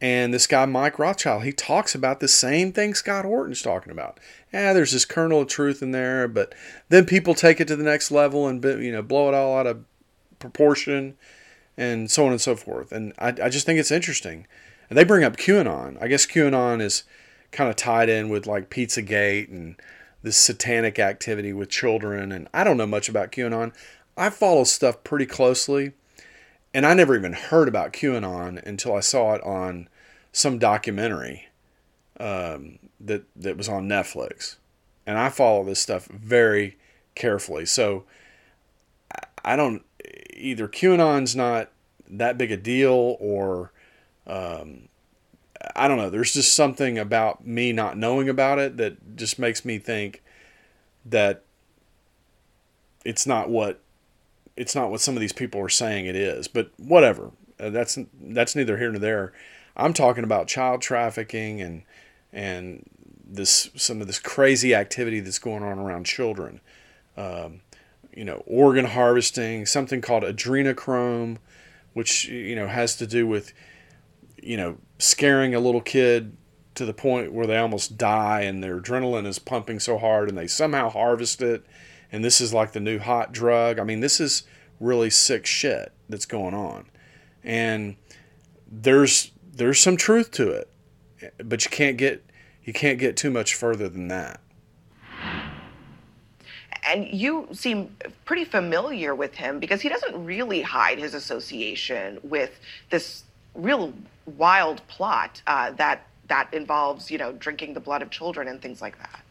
And 0.00 0.32
this 0.32 0.46
guy, 0.46 0.64
Mike 0.66 0.98
Rothschild, 0.98 1.42
he 1.42 1.52
talks 1.52 1.94
about 1.94 2.20
the 2.20 2.28
same 2.28 2.72
thing 2.72 2.94
Scott 2.94 3.24
Horton's 3.24 3.62
talking 3.62 3.90
about. 3.90 4.20
Yeah, 4.52 4.72
there's 4.72 4.92
this 4.92 5.04
kernel 5.04 5.40
of 5.40 5.48
truth 5.48 5.82
in 5.82 5.90
there, 5.92 6.28
but 6.28 6.54
then 6.88 7.04
people 7.04 7.34
take 7.34 7.60
it 7.60 7.68
to 7.68 7.76
the 7.76 7.84
next 7.84 8.10
level 8.10 8.46
and 8.46 8.62
you 8.62 8.92
know 8.92 9.02
blow 9.02 9.28
it 9.28 9.34
all 9.34 9.58
out 9.58 9.66
of 9.66 9.84
proportion, 10.38 11.16
and 11.76 12.10
so 12.10 12.26
on 12.26 12.32
and 12.32 12.40
so 12.40 12.54
forth. 12.54 12.92
And 12.92 13.12
I, 13.18 13.28
I 13.28 13.48
just 13.48 13.66
think 13.66 13.80
it's 13.80 13.90
interesting. 13.90 14.46
And 14.88 14.96
they 14.96 15.04
bring 15.04 15.24
up 15.24 15.36
QAnon. 15.36 16.00
I 16.00 16.08
guess 16.08 16.26
QAnon 16.26 16.80
is 16.80 17.02
kind 17.50 17.68
of 17.68 17.76
tied 17.76 18.08
in 18.08 18.28
with 18.28 18.46
like 18.46 18.70
Pizzagate 18.70 19.48
and 19.48 19.76
this 20.22 20.36
satanic 20.36 20.98
activity 20.98 21.52
with 21.52 21.70
children. 21.70 22.32
And 22.32 22.48
I 22.52 22.64
don't 22.64 22.76
know 22.76 22.86
much 22.86 23.08
about 23.08 23.32
QAnon. 23.32 23.72
I 24.16 24.30
follow 24.30 24.64
stuff 24.64 25.04
pretty 25.04 25.26
closely. 25.26 25.92
And 26.74 26.84
I 26.84 26.94
never 26.94 27.16
even 27.16 27.32
heard 27.32 27.68
about 27.68 27.92
QAnon 27.92 28.62
until 28.64 28.94
I 28.94 29.00
saw 29.00 29.34
it 29.34 29.42
on 29.42 29.88
some 30.32 30.58
documentary 30.58 31.48
um, 32.20 32.78
that, 33.00 33.24
that 33.36 33.56
was 33.56 33.68
on 33.68 33.88
Netflix. 33.88 34.56
And 35.06 35.16
I 35.18 35.30
follow 35.30 35.64
this 35.64 35.80
stuff 35.80 36.06
very 36.06 36.76
carefully. 37.14 37.64
So 37.64 38.04
I 39.44 39.56
don't, 39.56 39.82
either 40.34 40.68
QAnon's 40.68 41.34
not 41.34 41.70
that 42.10 42.36
big 42.38 42.52
a 42.52 42.56
deal 42.56 43.16
or 43.18 43.72
um, 44.26 44.87
I 45.74 45.88
don't 45.88 45.98
know. 45.98 46.10
There's 46.10 46.32
just 46.32 46.54
something 46.54 46.98
about 46.98 47.46
me 47.46 47.72
not 47.72 47.96
knowing 47.96 48.28
about 48.28 48.58
it 48.58 48.76
that 48.76 49.16
just 49.16 49.38
makes 49.38 49.64
me 49.64 49.78
think 49.78 50.22
that 51.04 51.44
it's 53.04 53.26
not 53.26 53.48
what 53.48 53.80
it's 54.56 54.74
not 54.74 54.90
what 54.90 55.00
some 55.00 55.16
of 55.16 55.20
these 55.20 55.32
people 55.32 55.60
are 55.60 55.68
saying 55.68 56.06
it 56.06 56.16
is. 56.16 56.48
But 56.48 56.70
whatever. 56.76 57.30
Uh, 57.60 57.70
that's 57.70 57.98
that's 58.20 58.54
neither 58.54 58.78
here 58.78 58.90
nor 58.90 58.98
there. 58.98 59.32
I'm 59.76 59.92
talking 59.92 60.24
about 60.24 60.48
child 60.48 60.82
trafficking 60.82 61.60
and 61.60 61.82
and 62.32 62.88
this 63.24 63.70
some 63.76 64.00
of 64.00 64.06
this 64.06 64.18
crazy 64.18 64.74
activity 64.74 65.20
that's 65.20 65.38
going 65.38 65.62
on 65.62 65.78
around 65.78 66.04
children. 66.04 66.60
Um, 67.16 67.60
you 68.14 68.24
know, 68.24 68.42
organ 68.46 68.86
harvesting, 68.86 69.66
something 69.66 70.00
called 70.00 70.22
adrenochrome, 70.24 71.38
which 71.94 72.26
you 72.26 72.56
know 72.56 72.66
has 72.66 72.96
to 72.96 73.06
do 73.06 73.26
with 73.26 73.52
you 74.48 74.56
know 74.56 74.78
scaring 74.98 75.54
a 75.54 75.60
little 75.60 75.80
kid 75.80 76.36
to 76.74 76.84
the 76.84 76.94
point 76.94 77.32
where 77.32 77.46
they 77.46 77.58
almost 77.58 77.98
die 77.98 78.42
and 78.42 78.62
their 78.62 78.80
adrenaline 78.80 79.26
is 79.26 79.38
pumping 79.38 79.80
so 79.80 79.98
hard 79.98 80.28
and 80.28 80.38
they 80.38 80.46
somehow 80.46 80.88
harvest 80.88 81.42
it 81.42 81.64
and 82.10 82.24
this 82.24 82.40
is 82.40 82.54
like 82.54 82.72
the 82.72 82.80
new 82.80 82.98
hot 82.98 83.32
drug. 83.32 83.78
I 83.78 83.84
mean, 83.84 84.00
this 84.00 84.20
is 84.20 84.44
really 84.80 85.10
sick 85.10 85.46
shit 85.46 85.92
that's 86.08 86.26
going 86.26 86.54
on. 86.54 86.86
And 87.44 87.96
there's 88.70 89.32
there's 89.52 89.80
some 89.80 89.96
truth 89.96 90.30
to 90.32 90.50
it. 90.50 90.70
But 91.44 91.64
you 91.64 91.70
can't 91.70 91.96
get 91.96 92.24
you 92.64 92.72
can't 92.72 92.98
get 92.98 93.16
too 93.16 93.30
much 93.30 93.54
further 93.54 93.88
than 93.88 94.08
that. 94.08 94.40
And 96.86 97.06
you 97.06 97.48
seem 97.52 97.94
pretty 98.24 98.44
familiar 98.46 99.14
with 99.14 99.34
him 99.34 99.58
because 99.58 99.82
he 99.82 99.90
doesn't 99.90 100.24
really 100.24 100.62
hide 100.62 100.98
his 100.98 101.12
association 101.12 102.18
with 102.22 102.58
this 102.88 103.24
real 103.54 103.92
wild 104.36 104.86
plot 104.88 105.42
uh, 105.46 105.70
that 105.72 106.04
that 106.28 106.52
involves, 106.52 107.10
you 107.10 107.16
know, 107.16 107.32
drinking 107.32 107.72
the 107.72 107.80
blood 107.80 108.02
of 108.02 108.10
children 108.10 108.48
and 108.48 108.60
things 108.60 108.82
like 108.82 108.98
that. 108.98 109.24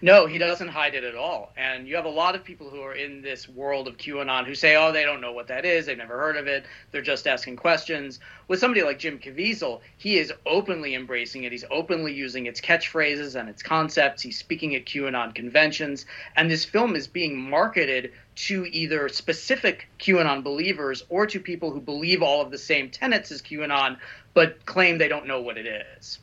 No, 0.00 0.26
he 0.26 0.38
doesn't 0.38 0.68
hide 0.68 0.94
it 0.94 1.04
at 1.04 1.14
all. 1.14 1.52
And 1.56 1.86
you 1.86 1.96
have 1.96 2.04
a 2.04 2.10
lot 2.10 2.34
of 2.34 2.44
people 2.44 2.70
who 2.70 2.80
are 2.80 2.94
in 2.94 3.22
this 3.22 3.48
world 3.48 3.88
of 3.88 3.96
QAnon 3.96 4.46
who 4.46 4.54
say, 4.54 4.76
oh, 4.76 4.92
they 4.92 5.04
don't 5.04 5.20
know 5.20 5.32
what 5.32 5.48
that 5.48 5.64
is. 5.64 5.86
They've 5.86 5.96
never 5.96 6.18
heard 6.18 6.36
of 6.36 6.46
it. 6.46 6.64
They're 6.90 7.02
just 7.02 7.26
asking 7.26 7.56
questions. 7.56 8.20
With 8.48 8.60
somebody 8.60 8.82
like 8.82 8.98
Jim 8.98 9.18
Caviezel, 9.18 9.80
he 9.96 10.18
is 10.18 10.32
openly 10.46 10.94
embracing 10.94 11.44
it. 11.44 11.52
He's 11.52 11.64
openly 11.70 12.12
using 12.12 12.46
its 12.46 12.60
catchphrases 12.60 13.38
and 13.38 13.48
its 13.48 13.62
concepts. 13.62 14.22
He's 14.22 14.38
speaking 14.38 14.74
at 14.74 14.86
QAnon 14.86 15.34
conventions. 15.34 16.06
And 16.36 16.50
this 16.50 16.64
film 16.64 16.96
is 16.96 17.06
being 17.06 17.38
marketed 17.38 18.12
to 18.36 18.66
either 18.66 19.08
specific 19.08 19.88
QAnon 19.98 20.42
believers 20.42 21.04
or 21.08 21.26
to 21.26 21.40
people 21.40 21.70
who 21.70 21.80
believe 21.80 22.22
all 22.22 22.40
of 22.40 22.50
the 22.50 22.58
same 22.58 22.90
tenets 22.90 23.30
as 23.30 23.42
QAnon, 23.42 23.98
but 24.34 24.66
claim 24.66 24.98
they 24.98 25.08
don't 25.08 25.26
know 25.26 25.40
what 25.40 25.56
it 25.56 25.66
is. 25.96 26.18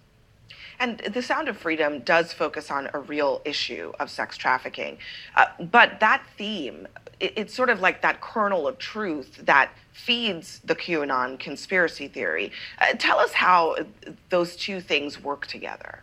And 0.82 0.98
The 0.98 1.22
Sound 1.22 1.48
of 1.48 1.58
Freedom 1.58 2.00
does 2.00 2.34
focus 2.34 2.72
on 2.72 2.89
a 2.96 3.00
real 3.00 3.44
issue 3.46 3.94
of 4.00 4.10
sex 4.10 4.36
trafficking. 4.36 4.98
Uh, 5.36 5.46
but 5.60 6.00
that 6.00 6.24
theme, 6.39 6.88
it, 7.20 7.34
it's 7.36 7.54
sort 7.54 7.70
of 7.70 7.82
like 7.82 8.02
that 8.02 8.20
kernel 8.20 8.67
of 8.67 8.80
truth 8.80 9.41
that 9.46 9.70
feeds 9.94 10.60
the 10.65 10.76
QAnon 10.76 11.38
conspiracy 11.38 12.08
theory. 12.08 12.52
Uh, 12.80 12.94
tell 12.98 13.20
us 13.20 13.32
how 13.32 13.76
those 14.30 14.56
two 14.56 14.82
things 14.82 15.22
work 15.24 15.46
together. 15.46 16.02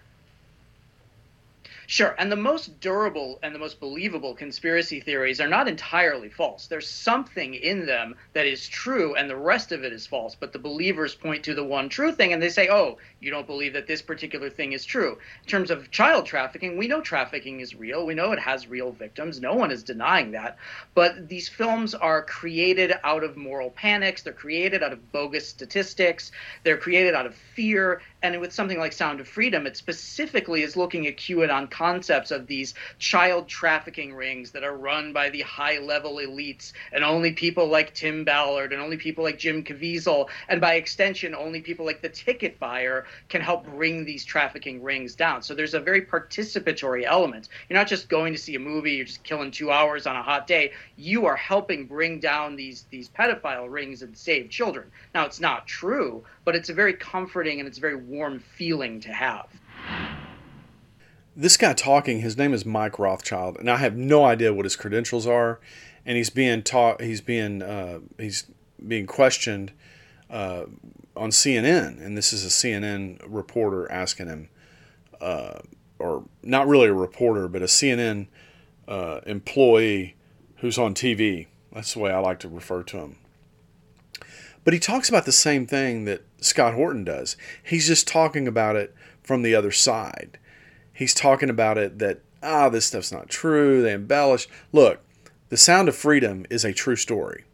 Sure. 1.90 2.14
And 2.18 2.30
the 2.30 2.36
most 2.36 2.80
durable 2.80 3.38
and 3.42 3.54
the 3.54 3.58
most 3.58 3.80
believable 3.80 4.34
conspiracy 4.34 5.00
theories 5.00 5.40
are 5.40 5.48
not 5.48 5.68
entirely 5.68 6.28
false. 6.28 6.66
There's 6.66 6.86
something 6.86 7.54
in 7.54 7.86
them 7.86 8.14
that 8.34 8.46
is 8.46 8.68
true, 8.68 9.14
and 9.14 9.28
the 9.28 9.36
rest 9.36 9.72
of 9.72 9.84
it 9.84 9.92
is 9.94 10.06
false. 10.06 10.34
But 10.34 10.52
the 10.52 10.58
believers 10.58 11.14
point 11.14 11.44
to 11.44 11.54
the 11.54 11.64
one 11.64 11.88
true 11.88 12.12
thing 12.12 12.34
and 12.34 12.42
they 12.42 12.50
say, 12.50 12.68
oh, 12.68 12.98
you 13.20 13.30
don't 13.30 13.46
believe 13.46 13.72
that 13.72 13.86
this 13.86 14.02
particular 14.02 14.50
thing 14.50 14.74
is 14.74 14.84
true. 14.84 15.16
In 15.42 15.48
terms 15.48 15.70
of 15.70 15.90
child 15.90 16.26
trafficking, 16.26 16.76
we 16.76 16.88
know 16.88 17.00
trafficking 17.00 17.60
is 17.60 17.74
real. 17.74 18.04
We 18.04 18.12
know 18.12 18.32
it 18.32 18.38
has 18.38 18.68
real 18.68 18.92
victims. 18.92 19.40
No 19.40 19.54
one 19.54 19.70
is 19.70 19.82
denying 19.82 20.32
that. 20.32 20.58
But 20.94 21.26
these 21.26 21.48
films 21.48 21.94
are 21.94 22.22
created 22.22 22.92
out 23.02 23.24
of 23.24 23.38
moral 23.38 23.70
panics, 23.70 24.22
they're 24.22 24.34
created 24.34 24.82
out 24.82 24.92
of 24.92 25.10
bogus 25.10 25.48
statistics, 25.48 26.32
they're 26.64 26.76
created 26.76 27.14
out 27.14 27.24
of 27.24 27.34
fear. 27.34 28.02
And 28.20 28.40
with 28.40 28.52
something 28.52 28.78
like 28.78 28.92
Sound 28.92 29.20
of 29.20 29.28
Freedom, 29.28 29.64
it 29.64 29.76
specifically 29.76 30.62
is 30.62 30.76
looking 30.76 31.06
at 31.06 31.18
QAnon 31.18 31.70
concepts 31.70 32.32
of 32.32 32.48
these 32.48 32.74
child 32.98 33.46
trafficking 33.46 34.12
rings 34.12 34.50
that 34.50 34.64
are 34.64 34.76
run 34.76 35.12
by 35.12 35.30
the 35.30 35.42
high 35.42 35.78
level 35.78 36.16
elites 36.16 36.72
and 36.92 37.04
only 37.04 37.32
people 37.32 37.68
like 37.68 37.94
Tim 37.94 38.24
Ballard 38.24 38.72
and 38.72 38.82
only 38.82 38.96
people 38.96 39.22
like 39.22 39.38
Jim 39.38 39.62
Caviezel, 39.62 40.28
and 40.48 40.60
by 40.60 40.74
extension, 40.74 41.32
only 41.32 41.60
people 41.60 41.86
like 41.86 42.02
the 42.02 42.08
ticket 42.08 42.58
buyer 42.58 43.06
can 43.28 43.40
help 43.40 43.64
bring 43.66 44.04
these 44.04 44.24
trafficking 44.24 44.82
rings 44.82 45.14
down. 45.14 45.40
So 45.40 45.54
there's 45.54 45.74
a 45.74 45.80
very 45.80 46.02
participatory 46.02 47.04
element. 47.04 47.48
You're 47.68 47.78
not 47.78 47.86
just 47.86 48.08
going 48.08 48.32
to 48.32 48.38
see 48.38 48.56
a 48.56 48.60
movie, 48.60 48.92
you're 48.94 49.06
just 49.06 49.22
killing 49.22 49.52
two 49.52 49.70
hours 49.70 50.08
on 50.08 50.16
a 50.16 50.22
hot 50.22 50.48
day. 50.48 50.72
You 50.96 51.26
are 51.26 51.36
helping 51.36 51.86
bring 51.86 52.18
down 52.18 52.56
these, 52.56 52.84
these 52.90 53.08
pedophile 53.08 53.70
rings 53.70 54.02
and 54.02 54.16
save 54.16 54.50
children. 54.50 54.90
Now, 55.14 55.24
it's 55.24 55.38
not 55.38 55.68
true, 55.68 56.24
but 56.44 56.56
it's 56.56 56.68
a 56.68 56.74
very 56.74 56.94
comforting 56.94 57.60
and 57.60 57.68
it's 57.68 57.78
very 57.78 58.07
warm 58.08 58.38
feeling 58.38 59.00
to 59.00 59.12
have 59.12 59.48
this 61.38 61.56
guy 61.56 61.72
talking, 61.72 62.20
his 62.20 62.36
name 62.36 62.52
is 62.52 62.66
Mike 62.66 62.98
Rothschild, 62.98 63.58
and 63.58 63.70
I 63.70 63.76
have 63.76 63.96
no 63.96 64.24
idea 64.24 64.52
what 64.52 64.64
his 64.64 64.74
credentials 64.74 65.24
are, 65.24 65.60
and 66.04 66.16
he's 66.16 66.30
being 66.30 66.64
taught, 66.64 67.00
he's 67.00 67.20
being, 67.20 67.62
uh, 67.62 68.00
he's 68.18 68.50
being 68.84 69.06
questioned 69.06 69.70
uh, 70.30 70.64
on 71.16 71.30
CNN, 71.30 72.04
and 72.04 72.16
this 72.16 72.32
is 72.32 72.44
a 72.44 72.48
CNN 72.48 73.20
reporter 73.24 73.90
asking 73.90 74.26
him, 74.26 74.48
uh, 75.20 75.60
or 76.00 76.24
not 76.42 76.66
really 76.66 76.88
a 76.88 76.92
reporter, 76.92 77.46
but 77.46 77.62
a 77.62 77.66
CNN 77.66 78.26
uh, 78.88 79.20
employee 79.24 80.16
who's 80.56 80.76
on 80.76 80.92
TV. 80.92 81.46
That's 81.72 81.94
the 81.94 82.00
way 82.00 82.10
I 82.10 82.18
like 82.18 82.40
to 82.40 82.48
refer 82.48 82.82
to 82.82 82.96
him. 82.98 83.16
But 84.64 84.74
he 84.74 84.80
talks 84.80 85.08
about 85.08 85.24
the 85.24 85.32
same 85.32 85.66
thing 85.66 86.04
that 86.04 86.22
Scott 86.40 86.74
Horton 86.74 87.04
does. 87.04 87.36
He's 87.62 87.86
just 87.86 88.06
talking 88.06 88.46
about 88.46 88.76
it 88.76 88.94
from 89.22 89.42
the 89.42 89.54
other 89.54 89.72
side. 89.72 90.38
He's 90.92 91.14
talking 91.14 91.50
about 91.50 91.78
it 91.78 91.98
that 91.98 92.20
ah 92.42 92.68
this 92.68 92.86
stuff's 92.86 93.12
not 93.12 93.28
true 93.28 93.82
they 93.82 93.92
embellish. 93.92 94.48
Look 94.72 95.00
the 95.48 95.56
sound 95.56 95.88
of 95.88 95.96
freedom 95.96 96.44
is 96.50 96.64
a 96.64 96.72
true 96.72 96.96
story. 96.96 97.44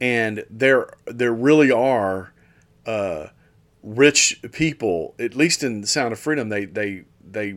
And 0.00 0.44
there 0.48 0.90
there 1.06 1.32
really 1.32 1.70
are 1.70 2.32
uh, 2.86 3.28
rich 3.82 4.40
people 4.52 5.14
at 5.18 5.34
least 5.34 5.62
in 5.62 5.80
the 5.80 5.86
sound 5.86 6.12
of 6.12 6.18
freedom 6.18 6.48
they 6.48 6.64
they 6.64 7.04
they 7.28 7.56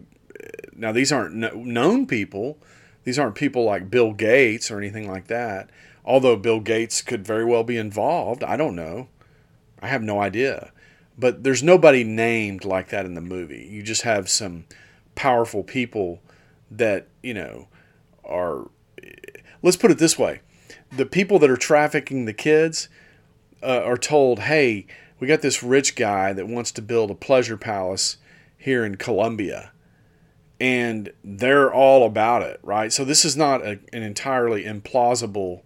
now 0.75 0.91
these 0.91 1.11
aren't 1.11 1.35
known 1.35 2.05
people. 2.05 2.57
These 3.03 3.19
aren't 3.19 3.35
people 3.35 3.63
like 3.63 3.91
bill 3.91 4.13
gates 4.13 4.71
or 4.71 4.79
anything 4.79 5.07
like 5.07 5.27
that 5.27 5.69
although 6.05 6.37
bill 6.37 6.61
gates 6.61 7.01
could 7.01 7.25
very 7.25 7.43
well 7.43 7.63
be 7.63 7.77
involved 7.77 8.43
i 8.43 8.55
don't 8.55 8.75
know. 8.75 9.09
I 9.85 9.87
have 9.87 10.01
no 10.01 10.19
idea. 10.19 10.71
But 11.17 11.43
there's 11.43 11.63
nobody 11.63 12.03
named 12.03 12.65
like 12.65 12.89
that 12.89 13.05
in 13.05 13.13
the 13.13 13.21
movie. 13.21 13.67
You 13.69 13.83
just 13.83 14.01
have 14.01 14.27
some 14.27 14.65
powerful 15.13 15.63
people 15.63 16.19
that 16.71 17.07
you 17.21 17.33
know 17.33 17.67
are 18.25 18.69
let's 19.61 19.77
put 19.77 19.91
it 19.91 19.99
this 19.99 20.17
way. 20.17 20.41
The 20.91 21.05
people 21.05 21.39
that 21.39 21.49
are 21.49 21.57
trafficking 21.57 22.25
the 22.25 22.33
kids 22.33 22.89
uh, 23.63 23.81
are 23.83 23.97
told 23.97 24.39
hey 24.39 24.87
we 25.19 25.27
got 25.27 25.41
this 25.41 25.63
rich 25.63 25.95
guy 25.95 26.33
that 26.33 26.47
wants 26.47 26.71
to 26.73 26.81
build 26.81 27.11
a 27.11 27.15
pleasure 27.15 27.57
palace 27.57 28.17
here 28.57 28.83
in 28.83 28.95
colombia. 28.95 29.71
And 30.59 31.11
they're 31.23 31.71
all 31.71 32.05
about 32.05 32.41
it 32.41 32.59
right? 32.63 32.91
So 32.91 33.05
this 33.05 33.23
is 33.23 33.37
not 33.37 33.61
a, 33.61 33.79
an 33.93 34.01
entirely 34.03 34.63
implausible 34.63 35.61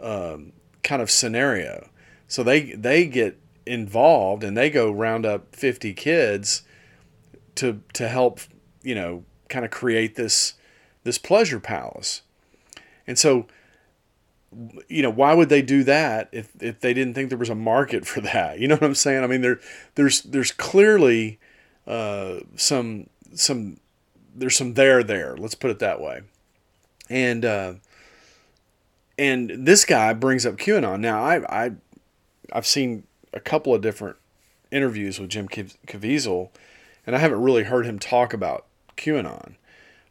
um, 0.00 0.52
kind 0.82 1.02
of 1.02 1.10
scenario 1.10 1.88
so 2.28 2.42
they 2.42 2.72
they 2.72 3.06
get 3.06 3.38
involved 3.64 4.44
and 4.44 4.56
they 4.56 4.70
go 4.70 4.90
round 4.90 5.26
up 5.26 5.54
50 5.54 5.92
kids 5.94 6.62
to 7.56 7.82
to 7.94 8.08
help 8.08 8.40
you 8.86 8.94
know, 8.94 9.24
kind 9.48 9.64
of 9.64 9.70
create 9.72 10.14
this 10.14 10.54
this 11.02 11.18
pleasure 11.18 11.58
palace. 11.58 12.22
And 13.06 13.18
so 13.18 13.46
you 14.88 15.02
know, 15.02 15.10
why 15.10 15.34
would 15.34 15.48
they 15.48 15.60
do 15.60 15.82
that 15.84 16.28
if, 16.32 16.50
if 16.60 16.80
they 16.80 16.94
didn't 16.94 17.12
think 17.12 17.28
there 17.28 17.36
was 17.36 17.50
a 17.50 17.54
market 17.54 18.06
for 18.06 18.20
that? 18.20 18.60
You 18.60 18.68
know 18.68 18.76
what 18.76 18.84
I'm 18.84 18.94
saying? 18.94 19.24
I 19.24 19.26
mean, 19.26 19.40
there 19.40 19.60
there's 19.96 20.22
there's 20.22 20.52
clearly 20.52 21.40
uh, 21.86 22.36
some 22.54 23.08
some 23.34 23.78
there's 24.34 24.56
some 24.56 24.74
there 24.74 25.02
there. 25.02 25.36
Let's 25.36 25.56
put 25.56 25.72
it 25.72 25.80
that 25.80 26.00
way. 26.00 26.20
And 27.10 27.44
uh, 27.44 27.74
and 29.18 29.50
this 29.50 29.84
guy 29.84 30.12
brings 30.12 30.44
up 30.44 30.56
QAnon. 30.56 31.00
Now 31.00 31.22
I 31.22 31.64
I 31.66 31.70
I've 32.52 32.66
seen 32.66 33.04
a 33.32 33.40
couple 33.40 33.74
of 33.74 33.82
different 33.82 34.16
interviews 34.70 35.18
with 35.18 35.30
Jim 35.30 35.48
Caviezel, 35.48 36.50
and 37.06 37.16
I 37.16 37.18
haven't 37.18 37.42
really 37.42 37.64
heard 37.64 37.86
him 37.86 37.98
talk 37.98 38.32
about 38.32 38.66
QAnon. 38.96 39.54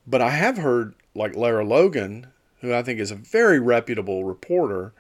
But 0.08 0.22
I 0.22 0.30
have 0.30 0.58
heard, 0.58 0.94
like 1.14 1.36
Lara 1.36 1.66
Logan, 1.66 2.28
who 2.62 2.74
I 2.74 2.84
think 2.84 3.00
is 3.00 3.12
a 3.12 3.16
very 3.16 3.60
reputable 3.60 4.24
reporter, 4.24 4.94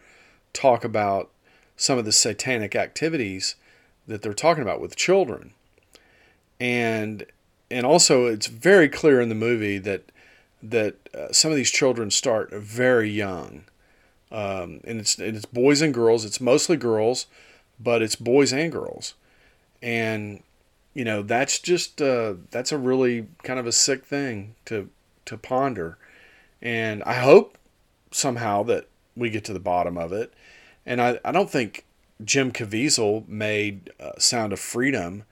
talk 0.53 0.84
about 0.84 1.30
some 1.78 1.97
of 1.97 2.06
the 2.06 2.12
satanic 2.12 2.76
activities 2.76 3.56
that 4.08 4.22
they're 4.22 4.34
talking 4.34 4.64
about 4.64 4.82
with 4.82 4.95
children. 4.95 5.51
And 6.60 7.26
and 7.70 7.86
also 7.86 8.28
it's 8.28 8.47
very 8.47 8.88
clear 8.88 9.20
in 9.20 9.30
the 9.30 9.36
movie 9.36 9.78
that 9.80 10.12
that 10.62 10.95
uh, 11.14 11.32
some 11.32 11.51
of 11.51 11.58
these 11.58 11.72
children 11.72 12.10
start 12.10 12.51
very 12.53 13.10
young. 13.10 13.66
Um, 14.32 14.82
and 14.86 14.99
it's 14.99 15.17
and 15.17 15.36
it's 15.38 15.45
boys 15.45 15.82
and 15.82 15.93
girls. 15.93 16.26
It's 16.26 16.41
mostly 16.41 16.78
girls, 16.78 17.28
but 17.80 18.01
it's 18.01 18.15
boys 18.15 18.51
and 18.53 18.71
girls. 18.71 19.13
and 19.82 20.41
you 20.93 21.05
know 21.05 21.21
that's 21.21 21.59
just 21.59 22.01
uh, 22.01 22.36
that's 22.51 22.71
a 22.71 22.78
really 22.78 23.28
kind 23.43 23.59
of 23.59 23.67
a 23.67 23.71
sick 23.71 24.05
thing 24.05 24.55
to 24.65 24.89
to 25.26 25.38
ponder, 25.38 25.97
and 26.61 27.03
I 27.03 27.15
hope 27.15 27.57
somehow 28.11 28.63
that 28.63 28.88
we 29.15 29.30
get 29.30 29.43
to 29.45 29.53
the 29.53 29.59
bottom 29.59 29.97
of 29.97 30.11
it, 30.13 30.34
and 30.86 31.01
I, 31.01 31.19
I 31.23 31.32
don't 31.32 31.49
think 31.49 31.86
Jim 32.23 32.51
Caviezel 32.51 33.28
made 33.28 33.91
uh, 33.99 34.13
Sound 34.17 34.53
of 34.53 34.59
Freedom 34.59 35.23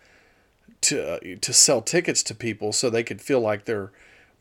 to 0.82 1.16
uh, 1.16 1.20
to 1.42 1.54
sell 1.54 1.82
tickets 1.82 2.24
to 2.24 2.36
people 2.36 2.74
so 2.74 2.90
they 2.90 3.04
could 3.04 3.22
feel 3.22 3.40
like 3.40 3.66
they're 3.66 3.92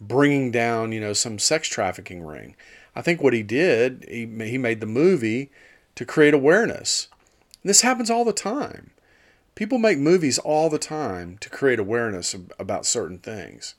bringing 0.00 0.50
down 0.50 0.92
you 0.92 1.00
know 1.00 1.12
some 1.12 1.38
sex 1.38 1.68
trafficking 1.68 2.22
ring. 2.24 2.56
I 2.94 3.02
think 3.02 3.22
what 3.22 3.32
he 3.32 3.42
did 3.42 4.04
he 4.08 4.26
he 4.26 4.58
made 4.58 4.80
the 4.80 4.86
movie 4.86 5.50
to 5.94 6.04
create 6.04 6.34
awareness. 6.34 7.08
This 7.64 7.82
happens 7.82 8.10
all 8.10 8.24
the 8.24 8.32
time. 8.32 8.90
People 9.54 9.78
make 9.78 9.98
movies 9.98 10.38
all 10.38 10.70
the 10.70 10.78
time 10.78 11.36
to 11.38 11.50
create 11.50 11.78
awareness 11.78 12.34
about 12.58 12.86
certain 12.86 13.18
things. 13.18 13.74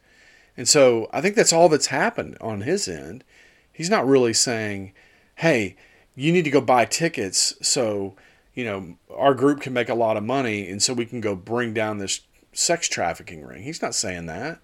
And 0.55 0.69
so 0.69 1.09
I 1.11 1.19
think 1.19 1.35
that's 1.35 1.53
all 1.53 1.67
that's 1.67 1.87
happened 1.87 2.37
on 2.39 2.61
his 2.61 2.87
end. 2.87 3.23
He's 3.71 3.89
not 3.89 4.07
really 4.07 4.33
saying, 4.33 4.93
hey, 5.35 5.75
you 6.15 6.31
need 6.31 6.43
to 6.43 6.51
go 6.51 6.61
buy 6.61 6.85
tickets 6.85 7.55
so, 7.61 8.13
you 8.53 8.63
know, 8.63 8.97
our 9.15 9.33
group 9.33 9.61
can 9.61 9.73
make 9.73 9.89
a 9.89 9.95
lot 9.95 10.15
of 10.15 10.23
money 10.23 10.69
and 10.69 10.81
so 10.81 10.93
we 10.93 11.07
can 11.07 11.21
go 11.21 11.35
bring 11.35 11.73
down 11.73 11.97
this 11.97 12.21
sex 12.51 12.87
trafficking 12.87 13.43
ring. 13.43 13.63
He's 13.63 13.81
not 13.81 13.95
saying 13.95 14.27
that. 14.27 14.59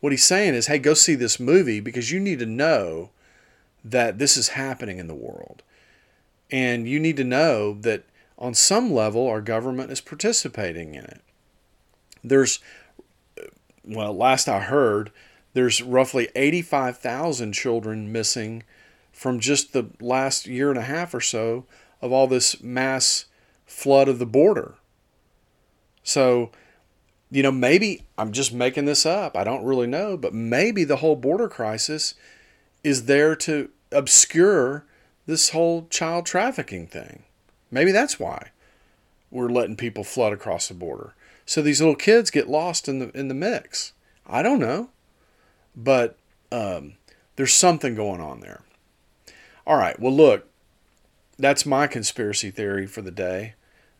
What 0.00 0.12
he's 0.12 0.24
saying 0.24 0.54
is, 0.54 0.66
hey, 0.66 0.78
go 0.78 0.94
see 0.94 1.14
this 1.14 1.38
movie 1.38 1.80
because 1.80 2.10
you 2.10 2.18
need 2.18 2.38
to 2.38 2.46
know 2.46 3.10
that 3.84 4.18
this 4.18 4.36
is 4.36 4.48
happening 4.48 4.98
in 4.98 5.06
the 5.06 5.14
world. 5.14 5.62
And 6.50 6.88
you 6.88 6.98
need 6.98 7.16
to 7.16 7.24
know 7.24 7.74
that 7.80 8.04
on 8.38 8.54
some 8.54 8.92
level 8.92 9.26
our 9.26 9.40
government 9.40 9.92
is 9.92 10.00
participating 10.00 10.94
in 10.94 11.04
it. 11.04 11.20
There's, 12.24 12.58
well, 13.84 14.12
last 14.14 14.48
I 14.48 14.60
heard, 14.60 15.10
there's 15.52 15.82
roughly 15.82 16.28
85,000 16.34 17.52
children 17.52 18.12
missing 18.12 18.62
from 19.12 19.40
just 19.40 19.72
the 19.72 19.90
last 20.00 20.46
year 20.46 20.70
and 20.70 20.78
a 20.78 20.82
half 20.82 21.12
or 21.14 21.20
so 21.20 21.66
of 22.00 22.12
all 22.12 22.26
this 22.26 22.62
mass 22.62 23.26
flood 23.66 24.08
of 24.08 24.18
the 24.18 24.26
border. 24.26 24.74
So, 26.02 26.50
you 27.30 27.42
know, 27.42 27.52
maybe 27.52 28.04
I'm 28.16 28.32
just 28.32 28.52
making 28.52 28.86
this 28.86 29.04
up. 29.04 29.36
I 29.36 29.44
don't 29.44 29.64
really 29.64 29.86
know, 29.86 30.16
but 30.16 30.34
maybe 30.34 30.84
the 30.84 30.96
whole 30.96 31.16
border 31.16 31.48
crisis 31.48 32.14
is 32.82 33.06
there 33.06 33.36
to 33.36 33.70
obscure 33.92 34.84
this 35.26 35.50
whole 35.50 35.86
child 35.90 36.26
trafficking 36.26 36.86
thing. 36.86 37.22
Maybe 37.70 37.92
that's 37.92 38.18
why 38.18 38.50
we're 39.30 39.48
letting 39.48 39.76
people 39.76 40.04
flood 40.04 40.32
across 40.32 40.68
the 40.68 40.74
border. 40.74 41.14
So 41.46 41.62
these 41.62 41.80
little 41.80 41.96
kids 41.96 42.30
get 42.30 42.48
lost 42.48 42.88
in 42.88 42.98
the 42.98 43.10
in 43.10 43.28
the 43.28 43.34
mix. 43.34 43.92
I 44.26 44.42
don't 44.42 44.60
know, 44.60 44.90
but 45.76 46.16
um, 46.52 46.94
there's 47.36 47.54
something 47.54 47.94
going 47.94 48.20
on 48.20 48.40
there. 48.40 48.62
All 49.66 49.76
right. 49.76 49.98
Well, 49.98 50.12
look, 50.12 50.48
that's 51.38 51.66
my 51.66 51.86
conspiracy 51.86 52.50
theory 52.50 52.86
for 52.86 53.02
the 53.02 53.10
day. 53.10 53.54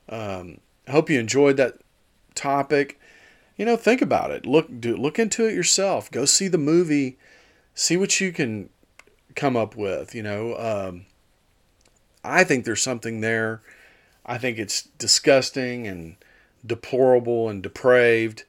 Um, 0.09 0.61
I 0.87 0.93
hope 0.93 1.11
you 1.11 1.18
enjoyed 1.18 1.57
that 1.57 1.78
topic. 2.35 2.99
You 3.57 3.64
know, 3.66 3.76
think 3.76 4.03
about 4.03 4.31
it. 4.31 4.47
Look, 4.47 4.81
do 4.81 4.97
look 4.97 5.18
into 5.18 5.47
it 5.47 5.55
yourself. 5.55 6.11
Go 6.11 6.24
see 6.24 6.49
the 6.49 6.59
movie. 6.59 7.18
See 7.81 7.97
what 7.97 8.20
you 8.20 8.31
can 8.31 8.68
come 9.35 9.57
up 9.57 9.74
with. 9.74 10.14
You 10.14 10.22
know, 10.22 10.55
um, 10.59 11.07
I 12.22 12.45
think 12.45 12.66
there's 12.66 12.83
something 12.83 13.22
there. 13.22 13.62
I 14.26 14.37
think 14.37 14.59
it's 14.59 14.83
disgusting 14.99 15.87
and 15.87 16.16
deplorable 16.64 17.49
and 17.49 17.62
depraved. 17.62 18.45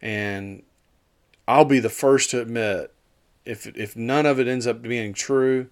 And 0.00 0.62
I'll 1.48 1.64
be 1.64 1.80
the 1.80 1.90
first 1.90 2.30
to 2.30 2.40
admit 2.40 2.94
if 3.44 3.66
if 3.76 3.96
none 3.96 4.26
of 4.26 4.38
it 4.38 4.46
ends 4.46 4.68
up 4.68 4.80
being 4.80 5.12
true, 5.12 5.66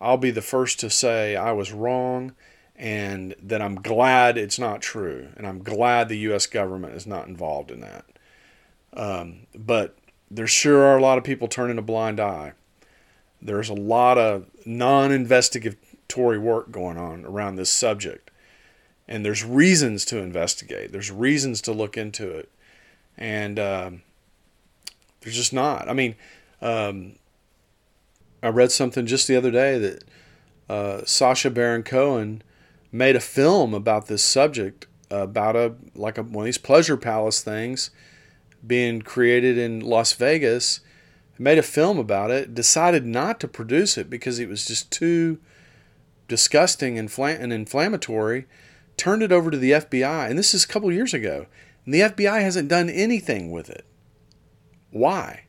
I'll 0.00 0.16
be 0.16 0.30
the 0.30 0.40
first 0.40 0.78
to 0.80 0.88
say 0.88 1.34
I 1.34 1.50
was 1.50 1.72
wrong 1.72 2.36
and 2.76 3.34
that 3.42 3.60
I'm 3.60 3.74
glad 3.74 4.38
it's 4.38 4.56
not 4.56 4.82
true. 4.82 5.30
And 5.36 5.48
I'm 5.48 5.64
glad 5.64 6.08
the 6.08 6.18
U.S. 6.18 6.46
government 6.46 6.94
is 6.94 7.08
not 7.08 7.26
involved 7.26 7.72
in 7.72 7.80
that. 7.80 8.04
Um, 8.92 9.48
but 9.52 9.96
there 10.30 10.46
sure 10.46 10.84
are 10.84 10.96
a 10.96 11.02
lot 11.02 11.18
of 11.18 11.24
people 11.24 11.48
turning 11.48 11.78
a 11.78 11.82
blind 11.82 12.20
eye. 12.20 12.52
There's 13.42 13.68
a 13.68 13.74
lot 13.74 14.16
of 14.16 14.46
non 14.64 15.10
investigatory 15.10 16.38
work 16.38 16.70
going 16.70 16.96
on 16.96 17.24
around 17.24 17.56
this 17.56 17.70
subject. 17.70 18.30
And 19.08 19.24
there's 19.24 19.44
reasons 19.44 20.04
to 20.06 20.18
investigate, 20.18 20.92
there's 20.92 21.10
reasons 21.10 21.60
to 21.62 21.72
look 21.72 21.96
into 21.96 22.30
it. 22.30 22.48
And 23.18 23.58
um, 23.58 24.02
there's 25.20 25.36
just 25.36 25.52
not. 25.52 25.88
I 25.88 25.92
mean, 25.92 26.14
um, 26.62 27.16
I 28.42 28.48
read 28.48 28.70
something 28.70 29.06
just 29.06 29.26
the 29.26 29.36
other 29.36 29.50
day 29.50 29.78
that 29.78 30.04
uh, 30.68 31.04
Sacha 31.04 31.50
Baron 31.50 31.82
Cohen 31.82 32.42
made 32.92 33.16
a 33.16 33.20
film 33.20 33.74
about 33.74 34.06
this 34.06 34.22
subject, 34.22 34.86
about 35.10 35.56
a 35.56 35.74
like 35.96 36.16
a, 36.16 36.22
one 36.22 36.42
of 36.42 36.46
these 36.46 36.58
pleasure 36.58 36.96
palace 36.96 37.42
things 37.42 37.90
being 38.66 39.02
created 39.02 39.58
in 39.58 39.80
Las 39.80 40.12
Vegas 40.12 40.80
made 41.38 41.58
a 41.58 41.62
film 41.62 41.98
about 41.98 42.30
it, 42.30 42.54
decided 42.54 43.06
not 43.06 43.40
to 43.40 43.48
produce 43.48 43.96
it 43.96 44.10
because 44.10 44.38
it 44.38 44.48
was 44.48 44.66
just 44.66 44.90
too 44.90 45.38
disgusting 46.28 46.98
and, 46.98 47.10
and 47.18 47.52
inflammatory, 47.52 48.46
turned 48.96 49.22
it 49.22 49.32
over 49.32 49.50
to 49.50 49.56
the 49.56 49.72
FBI, 49.72 50.28
and 50.28 50.38
this 50.38 50.52
is 50.52 50.64
a 50.64 50.68
couple 50.68 50.92
years 50.92 51.14
ago, 51.14 51.46
and 51.84 51.94
the 51.94 52.00
FBI 52.00 52.42
hasn't 52.42 52.68
done 52.68 52.90
anything 52.90 53.50
with 53.50 53.70
it. 53.70 53.86
Why? 54.90 55.44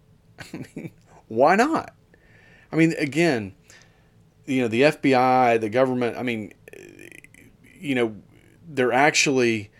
I 0.52 0.64
mean, 0.74 0.90
why 1.28 1.54
not? 1.54 1.94
I 2.72 2.76
mean, 2.76 2.94
again, 2.98 3.54
you 4.44 4.62
know, 4.62 4.68
the 4.68 4.82
FBI, 4.82 5.60
the 5.60 5.70
government, 5.70 6.16
I 6.16 6.22
mean, 6.22 6.52
you 7.78 7.94
know, 7.94 8.16
they're 8.66 8.92
actually 8.92 9.70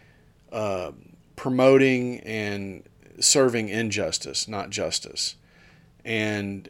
uh, 0.52 0.92
promoting 1.38 2.20
and 2.20 2.82
serving 3.20 3.68
injustice, 3.68 4.46
not 4.46 4.70
justice. 4.70 5.36
And 6.04 6.68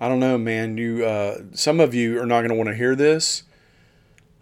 I 0.00 0.08
don't 0.08 0.20
know, 0.20 0.38
man. 0.38 0.78
You, 0.78 1.04
uh, 1.04 1.42
some 1.52 1.80
of 1.80 1.92
you 1.92 2.20
are 2.22 2.26
not 2.26 2.40
going 2.40 2.50
to 2.50 2.54
want 2.54 2.68
to 2.68 2.74
hear 2.74 2.94
this, 2.94 3.42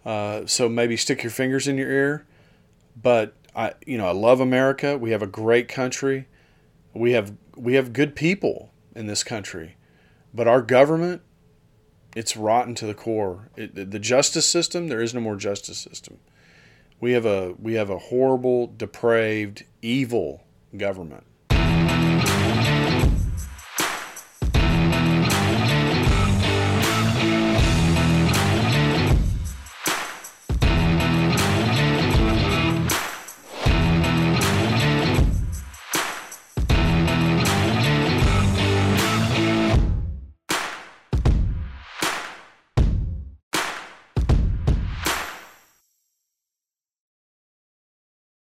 uh, 0.05 0.45
so 0.45 0.69
maybe 0.69 0.95
stick 0.95 1.23
your 1.23 1.31
fingers 1.31 1.67
in 1.67 1.77
your 1.77 1.89
ear. 1.89 2.25
But 3.01 3.33
I, 3.55 3.73
you 3.85 3.97
know, 3.97 4.07
I 4.07 4.11
love 4.11 4.39
America. 4.39 4.97
We 4.97 5.11
have 5.11 5.23
a 5.23 5.27
great 5.27 5.67
country. 5.67 6.27
We 6.93 7.11
have 7.11 7.33
we 7.55 7.73
have 7.73 7.91
good 7.91 8.15
people 8.15 8.71
in 8.95 9.07
this 9.07 9.23
country, 9.23 9.77
but 10.33 10.47
our 10.47 10.61
government, 10.61 11.21
it's 12.15 12.37
rotten 12.37 12.75
to 12.75 12.85
the 12.85 12.93
core. 12.93 13.49
It, 13.55 13.91
the 13.91 13.99
justice 13.99 14.47
system, 14.47 14.87
there 14.87 15.01
is 15.01 15.13
no 15.13 15.19
more 15.19 15.35
justice 15.35 15.77
system. 15.77 16.19
We 16.99 17.13
have 17.13 17.25
a 17.25 17.53
we 17.59 17.73
have 17.75 17.89
a 17.89 17.97
horrible, 17.99 18.67
depraved, 18.67 19.63
evil 19.81 20.43
government 20.75 21.23